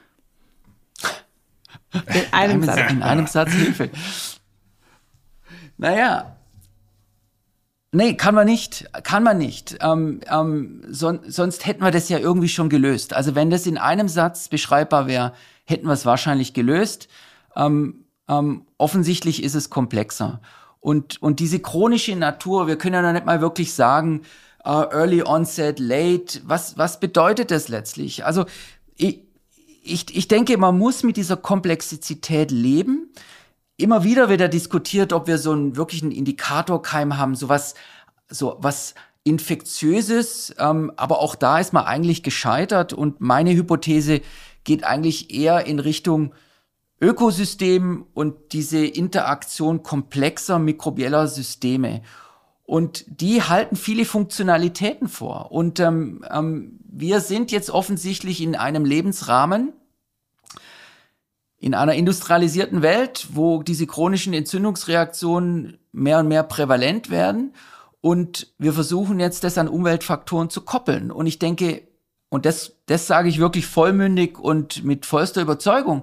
In 1.93 2.33
einem, 2.33 2.63
Satz. 2.63 2.91
In 2.91 3.03
einem 3.03 3.27
Satz 3.27 3.53
Hilfe. 3.53 3.91
Naja, 5.83 6.37
Nee, 7.95 8.15
kann 8.15 8.35
man 8.35 8.47
nicht, 8.47 8.89
kann 9.03 9.23
man 9.23 9.37
nicht. 9.37 9.77
Ähm, 9.83 10.21
ähm, 10.31 10.83
son 10.89 11.21
sonst 11.27 11.67
hätten 11.67 11.83
wir 11.85 11.91
das 11.91 12.09
ja 12.09 12.19
irgendwie 12.19 12.49
schon 12.49 12.71
gelöst. 12.71 13.13
Also 13.13 13.35
wenn 13.35 13.51
das 13.51 13.67
in 13.67 13.77
einem 13.77 14.09
Satz 14.09 14.49
beschreibbar 14.49 15.07
wäre, 15.07 15.35
hätten 15.67 15.87
wir 15.87 15.93
es 15.93 16.07
wahrscheinlich 16.07 16.55
gelöst. 16.55 17.09
Ähm, 17.55 18.07
ähm, 18.29 18.65
offensichtlich 18.79 19.43
ist 19.43 19.55
es 19.55 19.69
komplexer. 19.69 20.41
Und, 20.81 21.21
und 21.21 21.39
diese 21.39 21.61
chronische 21.61 22.17
Natur, 22.17 22.67
wir 22.67 22.79
können 22.79 22.95
ja 22.95 23.03
noch 23.03 23.13
nicht 23.13 23.27
mal 23.27 23.43
wirklich 23.43 23.75
sagen, 23.75 24.23
uh, 24.65 24.85
early 24.91 25.23
onset, 25.23 25.79
late, 25.79 26.41
was, 26.45 26.79
was 26.79 26.99
bedeutet 26.99 27.51
das 27.51 27.69
letztlich? 27.69 28.25
Also 28.25 28.47
ich, 28.97 29.21
ich, 29.83 30.17
ich 30.17 30.29
denke, 30.29 30.57
man 30.57 30.79
muss 30.79 31.03
mit 31.03 31.19
dieser 31.19 31.37
Komplexität 31.37 32.51
leben 32.51 33.13
immer 33.83 34.05
wieder 34.05 34.29
wird 34.29 34.53
diskutiert, 34.53 35.13
ob 35.13 35.27
wir 35.27 35.39
so 35.39 35.53
einen 35.53 35.77
wirklichen 35.77 36.11
Indikatorkeim 36.11 37.19
haben, 37.19 37.35
sowas, 37.35 37.75
so 38.29 38.57
was 38.61 38.95
infektiöses, 39.25 40.55
ähm, 40.59 40.93
aber 40.97 41.21
auch 41.21 41.35
da 41.35 41.59
ist 41.59 41.73
man 41.73 41.85
eigentlich 41.85 42.23
gescheitert 42.23 42.93
und 42.93 43.21
meine 43.21 43.55
Hypothese 43.55 44.21
geht 44.65 44.85
eigentlich 44.85 45.33
eher 45.33 45.67
in 45.67 45.79
Richtung 45.79 46.35
Ökosystem 47.01 48.07
und 48.15 48.53
diese 48.53 48.85
Interaktion 48.87 49.83
komplexer 49.83 50.59
mikrobieller 50.59 51.27
Systeme. 51.27 52.03
Und 52.65 53.05
die 53.09 53.43
halten 53.43 53.75
viele 53.75 54.05
Funktionalitäten 54.05 55.09
vor. 55.09 55.51
Und 55.51 55.81
ähm, 55.81 56.25
ähm, 56.31 56.79
wir 56.85 57.21
sind 57.21 57.51
jetzt 57.51 57.71
offensichtlich 57.71 58.41
in 58.41 58.55
einem 58.55 58.85
Lebensrahmen, 58.85 59.73
in 61.63 61.75
einer 61.75 61.95
industrialisierten 61.95 62.83
Welt, 62.83 63.29
wo 63.35 63.63
diese 63.63 63.87
chronischen 63.87 64.35
Entzündungsreaktionen 64.35 65.79
mehr 65.93 66.19
und 66.19 66.27
mehr 66.27 66.43
prävalent 66.43 67.09
werden 67.09 67.55
und 68.01 68.53
wir 68.59 68.73
versuchen 68.73 69.21
jetzt 69.21 69.45
das 69.45 69.57
an 69.59 69.69
Umweltfaktoren 69.69 70.51
zu 70.51 70.63
koppeln. 70.63 71.13
Und 71.13 71.27
ich 71.29 71.39
denke, 71.39 71.87
und 72.31 72.47
das, 72.47 72.73
das 72.87 73.07
sage 73.07 73.29
ich 73.29 73.39
wirklich 73.39 73.67
vollmündig 73.67 74.41
und 74.41 74.83
mit 74.83 75.07
vollster 75.07 75.41
Überzeugung, 75.41 76.03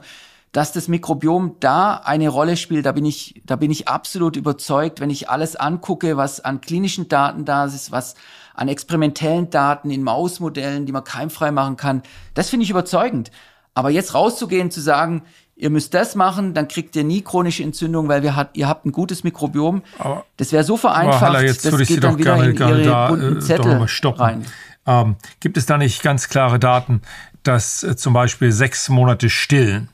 dass 0.54 0.72
das 0.72 0.88
Mikrobiom 0.88 1.58
da 1.60 1.96
eine 2.06 2.30
Rolle 2.30 2.56
spielt, 2.56 2.86
da 2.86 2.94
bin 2.94 3.04
ich, 3.04 3.42
da 3.46 3.58
bin 3.58 3.70
ich 3.70 3.90
absolut 3.90 4.38
überzeugt, 4.38 5.02
wenn 5.02 5.10
ich 5.10 5.30
alles 5.30 5.58
angucke, 5.58 6.16
was 6.16 6.40
an 6.40 6.62
klinischen 6.62 7.10
Daten 7.10 7.44
da 7.44 7.66
ist, 7.66 7.92
was 7.92 8.16
an 8.54 8.70
experimentellen 8.70 9.50
Daten 9.50 9.92
in 9.92 10.04
Mausmodellen, 10.04 10.86
die 10.86 10.94
man 10.94 11.04
keimfrei 11.04 11.52
machen 11.52 11.76
kann, 11.76 12.02
das 12.34 12.50
finde 12.50 12.64
ich 12.64 12.70
überzeugend. 12.70 13.30
Aber 13.74 13.90
jetzt 13.90 14.14
rauszugehen, 14.14 14.72
zu 14.72 14.82
sagen, 14.82 15.24
ihr 15.60 15.70
müsst 15.70 15.94
das 15.94 16.16
machen, 16.16 16.54
dann 16.54 16.70
kriegt 16.70 16.96
ihr 16.96 17.04
nie 17.04 17.22
chronische 17.22 17.64
Entzündung, 17.64 18.08
weil 18.08 18.24
wir 18.24 18.36
hat, 18.36 18.52
ihr 18.54 18.68
habt 18.68 18.86
ein 18.86 18.94
gutes 18.94 19.24
Mikrobiom. 19.26 19.84
Aber, 20.00 20.26
das 20.38 20.54
wäre 20.54 20.64
so 20.64 20.78
vereinfacht, 20.78 21.22
Haller, 21.22 21.44
jetzt 21.44 21.66
das 21.66 21.78
geht 21.86 22.04
dann 22.04 22.18
wieder 22.18 22.38
gerne, 22.38 22.52
in 22.52 22.58
ihre 22.58 22.84
da, 22.84 23.08
bunten 23.10 23.38
äh, 23.38 23.42
Zettel 23.42 23.86
rein. 24.04 24.46
Ähm, 24.88 25.18
gibt 25.42 25.58
es 25.58 25.66
da 25.66 25.78
nicht 25.78 26.02
ganz 26.02 26.30
klare 26.30 26.60
Daten, 26.60 27.02
dass 27.44 27.84
äh, 27.84 27.98
zum 27.98 28.14
Beispiel 28.14 28.54
sechs 28.54 28.88
Monate 28.88 29.30
Stillen 29.30 29.90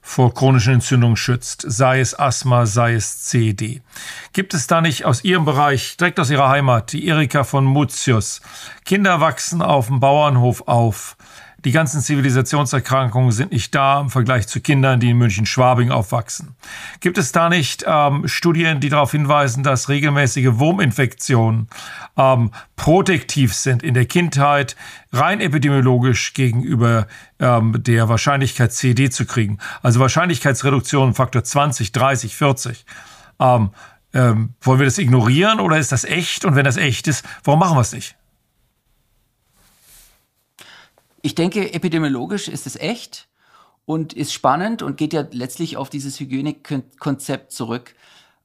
vor 0.00 0.34
chronischen 0.34 0.74
Entzündungen 0.74 1.16
schützt, 1.16 1.64
sei 1.66 2.00
es 2.00 2.16
Asthma, 2.18 2.66
sei 2.66 2.94
es 2.94 3.24
CD. 3.24 3.82
Gibt 4.32 4.54
es 4.54 4.68
da 4.68 4.80
nicht 4.80 5.04
aus 5.04 5.24
Ihrem 5.24 5.44
Bereich, 5.44 5.96
direkt 5.96 6.20
aus 6.20 6.30
Ihrer 6.30 6.48
Heimat, 6.48 6.92
die 6.92 7.06
Erika 7.06 7.42
von 7.42 7.64
Mutius, 7.64 8.40
Kinder 8.84 9.20
wachsen 9.20 9.62
auf 9.62 9.88
dem 9.88 10.00
Bauernhof 10.00 10.62
auf, 10.66 11.16
die 11.64 11.70
ganzen 11.70 12.00
Zivilisationserkrankungen 12.00 13.30
sind 13.30 13.52
nicht 13.52 13.74
da 13.74 14.00
im 14.00 14.10
Vergleich 14.10 14.48
zu 14.48 14.60
Kindern, 14.60 14.98
die 14.98 15.10
in 15.10 15.18
München-Schwabing 15.18 15.90
aufwachsen. 15.90 16.56
Gibt 17.00 17.18
es 17.18 17.30
da 17.30 17.48
nicht 17.48 17.84
ähm, 17.86 18.26
Studien, 18.26 18.80
die 18.80 18.88
darauf 18.88 19.12
hinweisen, 19.12 19.62
dass 19.62 19.88
regelmäßige 19.88 20.58
Wurminfektionen 20.58 21.68
ähm, 22.16 22.50
protektiv 22.74 23.54
sind 23.54 23.82
in 23.82 23.94
der 23.94 24.06
Kindheit, 24.06 24.76
rein 25.12 25.40
epidemiologisch 25.40 26.34
gegenüber 26.34 27.06
ähm, 27.38 27.76
der 27.78 28.08
Wahrscheinlichkeit 28.08 28.72
CD 28.72 29.10
zu 29.10 29.24
kriegen? 29.24 29.58
Also 29.82 30.00
Wahrscheinlichkeitsreduktion 30.00 31.14
Faktor 31.14 31.44
20, 31.44 31.92
30, 31.92 32.36
40. 32.36 32.84
Ähm, 33.38 33.70
wollen 34.14 34.78
wir 34.78 34.84
das 34.84 34.98
ignorieren 34.98 35.58
oder 35.58 35.78
ist 35.78 35.92
das 35.92 36.04
echt? 36.04 36.44
Und 36.44 36.54
wenn 36.54 36.64
das 36.64 36.76
echt 36.76 37.08
ist, 37.08 37.24
warum 37.44 37.60
machen 37.60 37.76
wir 37.76 37.80
es 37.80 37.92
nicht? 37.92 38.16
Ich 41.22 41.34
denke, 41.34 41.72
epidemiologisch 41.72 42.48
ist 42.48 42.66
es 42.66 42.76
echt 42.76 43.28
und 43.84 44.12
ist 44.12 44.32
spannend 44.32 44.82
und 44.82 44.96
geht 44.96 45.12
ja 45.12 45.26
letztlich 45.30 45.76
auf 45.76 45.88
dieses 45.88 46.18
Hygienikkonzept 46.18 47.52
zurück. 47.52 47.94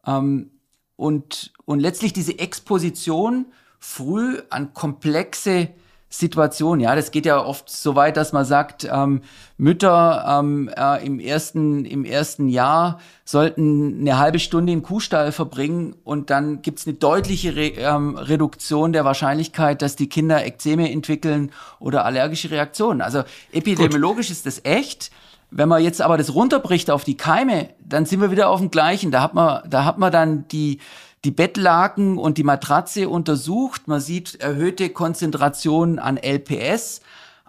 Ähm, 0.05 0.51
und, 0.95 1.53
und 1.65 1.80
letztlich 1.80 2.13
diese 2.13 2.38
Exposition 2.39 3.47
früh 3.80 4.41
an 4.49 4.73
komplexe 4.73 5.69
Situation. 6.10 6.80
Ja, 6.80 6.95
das 6.95 7.12
geht 7.12 7.26
ja 7.26 7.43
oft 7.43 7.70
so 7.70 7.95
weit, 7.95 8.16
dass 8.16 8.32
man 8.32 8.45
sagt, 8.45 8.88
ähm, 8.89 9.22
Mütter 9.58 10.26
ähm, 10.39 10.70
äh, 10.76 11.05
im 11.05 11.20
ersten 11.20 11.84
im 11.84 12.05
ersten 12.05 12.47
Jahr 12.47 12.99
sollten 13.26 13.99
eine 13.99 14.18
halbe 14.18 14.39
Stunde 14.39 14.72
im 14.72 14.84
Kuhstall 14.84 15.34
verbringen 15.34 15.95
und 16.05 16.30
dann 16.30 16.62
gibt's 16.62 16.88
eine 16.88 16.95
deutliche 16.95 17.55
Re 17.58 17.74
ähm, 17.78 18.16
Reduktion 18.16 18.93
der 18.93 19.03
Wahrscheinlichkeit, 19.03 19.82
dass 19.82 19.97
die 19.97 20.08
Kinder 20.08 20.45
Ekzeme 20.45 20.89
entwickeln 20.89 21.51
oder 21.80 22.05
allergische 22.05 22.51
Reaktionen. 22.51 23.01
Also 23.01 23.24
epidemiologisch 23.51 24.28
Gut. 24.28 24.38
ist 24.38 24.45
das 24.45 24.64
echt. 24.64 25.12
Wenn 25.49 25.70
man 25.70 25.82
jetzt 25.82 26.01
aber 26.01 26.18
das 26.18 26.34
runterbricht 26.34 26.91
auf 26.91 27.05
die 27.05 27.16
Keime, 27.16 27.70
dann 27.80 28.05
sind 28.05 28.20
wir 28.20 28.32
wieder 28.32 28.49
auf 28.49 28.60
dem 28.60 28.70
gleichen. 28.70 29.12
Da 29.12 29.22
hat 29.22 29.34
man 29.34 29.62
da 29.70 29.86
hat 29.86 29.97
man 29.97 30.12
dann 30.12 30.47
die 30.49 30.80
die 31.28 31.32
Bettlaken 31.32 32.17
und 32.17 32.38
die 32.38 32.45
Matratze 32.45 33.09
untersucht. 33.09 33.89
Man 33.89 33.99
sieht 33.99 34.36
erhöhte 34.36 34.89
Konzentrationen 34.89 35.99
an 35.99 36.15
LPS. 36.15 37.01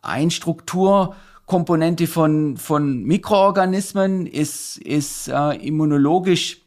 Ein 0.02 0.32
Strukturkomponente 0.32 2.08
von, 2.08 2.56
von 2.56 3.04
Mikroorganismen 3.04 4.26
ist, 4.26 4.78
ist 4.78 5.28
äh, 5.28 5.54
immunologisch 5.64 6.62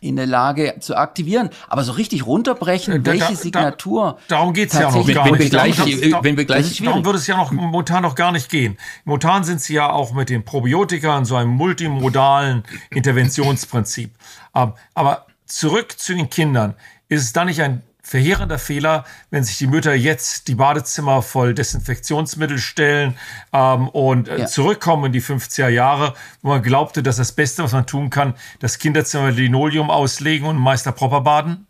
in 0.00 0.16
der 0.16 0.24
Lage 0.24 0.76
zu 0.80 0.96
aktivieren. 0.96 1.50
Aber 1.68 1.84
so 1.84 1.92
richtig 1.92 2.24
runterbrechen, 2.24 2.94
äh, 2.94 3.00
da, 3.00 3.12
welche 3.12 3.36
Signatur. 3.36 4.16
Da, 4.28 4.36
darum 4.36 4.54
geht's 4.54 4.72
ja 4.72 4.90
noch 4.90 5.06
gar 5.06 5.26
wenn 5.26 5.32
nicht. 5.32 5.42
Wir 5.42 5.50
gleich, 5.50 5.76
darum, 5.76 6.24
wenn 6.24 6.36
wir 6.38 6.46
gleich 6.46 6.82
darum 6.82 7.04
würde 7.04 7.18
es 7.18 7.26
ja 7.26 7.36
noch 7.36 7.52
momentan 7.52 8.04
noch 8.04 8.14
gar 8.14 8.32
nicht 8.32 8.48
gehen. 8.48 8.78
Momentan 9.04 9.44
sind 9.44 9.60
sie 9.60 9.74
ja 9.74 9.90
auch 9.90 10.14
mit 10.14 10.30
den 10.30 10.46
Probiotika 10.46 11.18
in 11.18 11.26
so 11.26 11.36
einem 11.36 11.50
multimodalen 11.50 12.62
Interventionsprinzip. 12.88 14.12
Ähm, 14.54 14.72
aber 14.94 15.26
zurück 15.48 15.98
zu 15.98 16.14
den 16.14 16.30
Kindern. 16.30 16.74
Ist 17.08 17.22
es 17.22 17.32
da 17.32 17.44
nicht 17.44 17.60
ein 17.60 17.82
verheerender 18.08 18.58
Fehler, 18.58 19.04
wenn 19.30 19.44
sich 19.44 19.58
die 19.58 19.66
Mütter 19.66 19.94
jetzt 19.94 20.48
die 20.48 20.54
Badezimmer 20.54 21.20
voll 21.20 21.52
Desinfektionsmittel 21.52 22.58
stellen 22.58 23.18
ähm, 23.52 23.88
und 23.88 24.28
äh, 24.28 24.40
ja. 24.40 24.46
zurückkommen 24.46 25.06
in 25.06 25.12
die 25.12 25.20
50er 25.20 25.68
Jahre, 25.68 26.14
wo 26.40 26.48
man 26.48 26.62
glaubte, 26.62 27.02
dass 27.02 27.16
das 27.16 27.32
Beste, 27.32 27.62
was 27.62 27.72
man 27.72 27.86
tun 27.86 28.08
kann, 28.08 28.34
das 28.60 28.78
Kinderzimmer 28.78 29.30
Linoleum 29.30 29.90
auslegen 29.90 30.48
und 30.48 30.56
Meister 30.56 30.92
Propper 30.92 31.20
baden? 31.20 31.66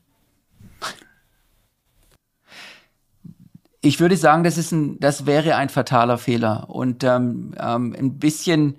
Ich 3.80 3.98
würde 4.00 4.16
sagen, 4.16 4.44
das, 4.44 4.58
ist 4.58 4.70
ein, 4.72 5.00
das 5.00 5.26
wäre 5.26 5.56
ein 5.56 5.68
fataler 5.68 6.18
Fehler. 6.18 6.68
Und 6.68 7.02
ähm, 7.02 7.54
ähm, 7.58 7.96
ein 7.98 8.18
bisschen 8.18 8.76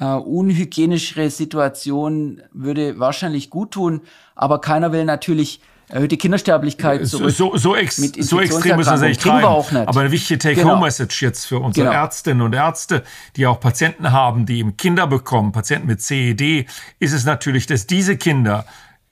äh, 0.00 0.04
unhygienischere 0.04 1.30
Situation 1.30 2.42
würde 2.52 2.98
wahrscheinlich 2.98 3.50
gut 3.50 3.72
tun, 3.72 4.00
aber 4.34 4.60
keiner 4.60 4.92
will 4.92 5.04
natürlich 5.04 5.60
erhöhte 5.88 6.16
Kindersterblichkeit 6.16 7.06
zurück. 7.06 7.30
So, 7.32 7.56
so, 7.56 7.76
ex, 7.76 7.96
so 7.96 8.40
extrem 8.40 8.76
müssen 8.76 8.90
wir 8.90 8.94
es 8.94 9.00
nicht 9.00 9.22
treiben. 9.22 9.44
Auch 9.44 9.70
nicht. 9.72 9.88
Aber 9.88 10.00
eine 10.00 10.12
wichtige 10.12 10.38
Take-Home-Message 10.38 11.18
genau. 11.18 11.28
jetzt 11.28 11.44
für 11.46 11.58
unsere 11.58 11.88
genau. 11.88 11.98
Ärztinnen 11.98 12.42
und 12.42 12.54
Ärzte, 12.54 13.02
die 13.36 13.46
auch 13.46 13.60
Patienten 13.60 14.12
haben, 14.12 14.46
die 14.46 14.58
eben 14.58 14.76
Kinder 14.76 15.06
bekommen, 15.06 15.52
Patienten 15.52 15.88
mit 15.88 16.00
CED, 16.00 16.66
ist 16.98 17.12
es 17.12 17.24
natürlich, 17.24 17.66
dass 17.66 17.86
diese 17.86 18.16
Kinder 18.16 18.64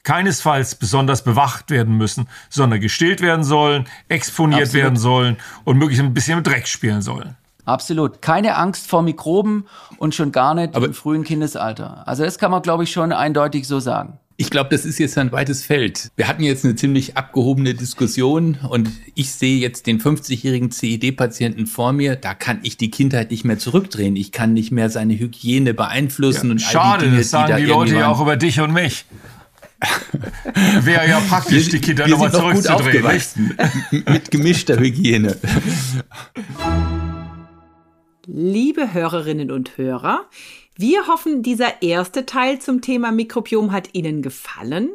keinesfalls 0.05 0.77
besonders 0.77 1.23
bewacht 1.23 1.71
werden 1.71 1.97
müssen, 1.97 2.29
sondern 2.49 2.81
gestillt 2.81 3.21
werden 3.21 3.45
sollen, 3.45 3.87
exponiert 4.09 4.63
Absolut. 4.63 4.85
werden 4.85 4.97
sollen 4.97 5.37
und 5.65 5.77
möglichst 5.77 6.03
ein 6.03 6.15
bisschen 6.15 6.39
im 6.39 6.45
Dreck 6.45 6.67
spielen 6.67 7.03
sollen. 7.03 7.37
Absolut. 7.69 8.23
Keine 8.23 8.57
Angst 8.57 8.87
vor 8.87 9.03
Mikroben 9.03 9.67
und 9.99 10.15
schon 10.15 10.33
gar 10.33 10.55
nicht 10.55 10.75
Aber 10.75 10.87
im 10.87 10.95
frühen 10.95 11.23
Kindesalter. 11.23 12.07
Also 12.09 12.25
das 12.25 12.39
kann 12.39 12.51
man, 12.51 12.63
glaube 12.63 12.85
ich, 12.85 12.91
schon 12.91 13.13
eindeutig 13.13 13.69
so 13.69 13.79
sagen. 13.79 14.19
Ich 14.41 14.51
glaube, 14.51 14.71
das 14.71 14.85
ist 14.85 14.99
jetzt 14.99 15.19
ein 15.19 15.33
weites 15.33 15.65
Feld. 15.65 16.13
Wir 16.15 16.29
hatten 16.29 16.45
jetzt 16.45 16.65
eine 16.65 16.77
ziemlich 16.77 17.17
abgehobene 17.17 17.75
Diskussion 17.75 18.57
und 18.69 18.89
ich 19.17 19.33
sehe 19.33 19.59
jetzt 19.59 19.89
den 19.89 20.01
50-jährigen 20.01 20.71
CED-Patienten 20.71 21.67
vor 21.67 21.93
mir. 21.93 22.15
Da 22.15 22.35
kann 22.35 22.61
ich 22.63 22.77
die 22.77 22.91
Kindheit 22.91 23.33
nicht 23.33 23.45
mehr 23.45 23.59
zurückdrehen. 23.59 24.15
Ich 24.15 24.31
kann 24.31 24.55
nicht 24.55 24.71
mehr 24.71 24.91
seine 24.91 25.19
Hygiene 25.19 25.75
beeinflussen 25.75 26.47
ja, 26.47 26.53
und 26.53 26.61
schade, 26.61 26.81
all 26.81 26.99
die 26.99 27.05
Dinge, 27.07 27.19
das 27.19 27.31
sagen 27.31 27.47
die, 27.49 27.53
da 27.53 27.59
die 27.59 27.65
Leute 27.65 27.95
ja 27.97 28.09
auch 28.09 28.21
über 28.21 28.37
dich 28.37 28.61
und 28.61 28.73
mich. 28.73 29.05
Wäre 30.83 31.09
ja 31.09 31.21
praktisch, 31.29 31.67
wir, 31.67 31.73
die 31.73 31.81
Kinder 31.81 32.09
nochmal 32.09 32.33
zurückzudrehen. 32.33 33.57
Mit 34.07 34.31
gemischter 34.31 34.79
Hygiene. 34.79 35.37
Liebe 38.31 38.93
Hörerinnen 38.93 39.51
und 39.51 39.79
Hörer, 39.79 40.27
wir 40.77 41.07
hoffen, 41.07 41.43
dieser 41.43 41.81
erste 41.81 42.27
Teil 42.27 42.59
zum 42.59 42.83
Thema 42.83 43.11
Mikrobiom 43.11 43.73
hat 43.73 43.95
Ihnen 43.95 44.21
gefallen. 44.21 44.91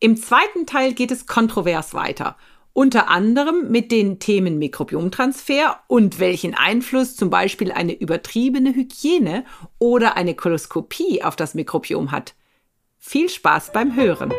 Im 0.00 0.16
zweiten 0.16 0.64
Teil 0.64 0.94
geht 0.94 1.10
es 1.10 1.26
kontrovers 1.26 1.92
weiter. 1.92 2.34
Unter 2.72 3.10
anderem 3.10 3.70
mit 3.70 3.92
den 3.92 4.20
Themen 4.20 4.58
Mikrobiomtransfer 4.58 5.80
und 5.86 6.18
welchen 6.18 6.54
Einfluss 6.54 7.14
zum 7.14 7.28
Beispiel 7.28 7.72
eine 7.72 7.92
übertriebene 7.92 8.74
Hygiene 8.74 9.44
oder 9.78 10.16
eine 10.16 10.34
Koloskopie 10.34 11.22
auf 11.22 11.36
das 11.36 11.52
Mikrobiom 11.52 12.10
hat. 12.10 12.34
Viel 12.98 13.28
Spaß 13.28 13.72
beim 13.72 13.96
Hören! 13.96 14.32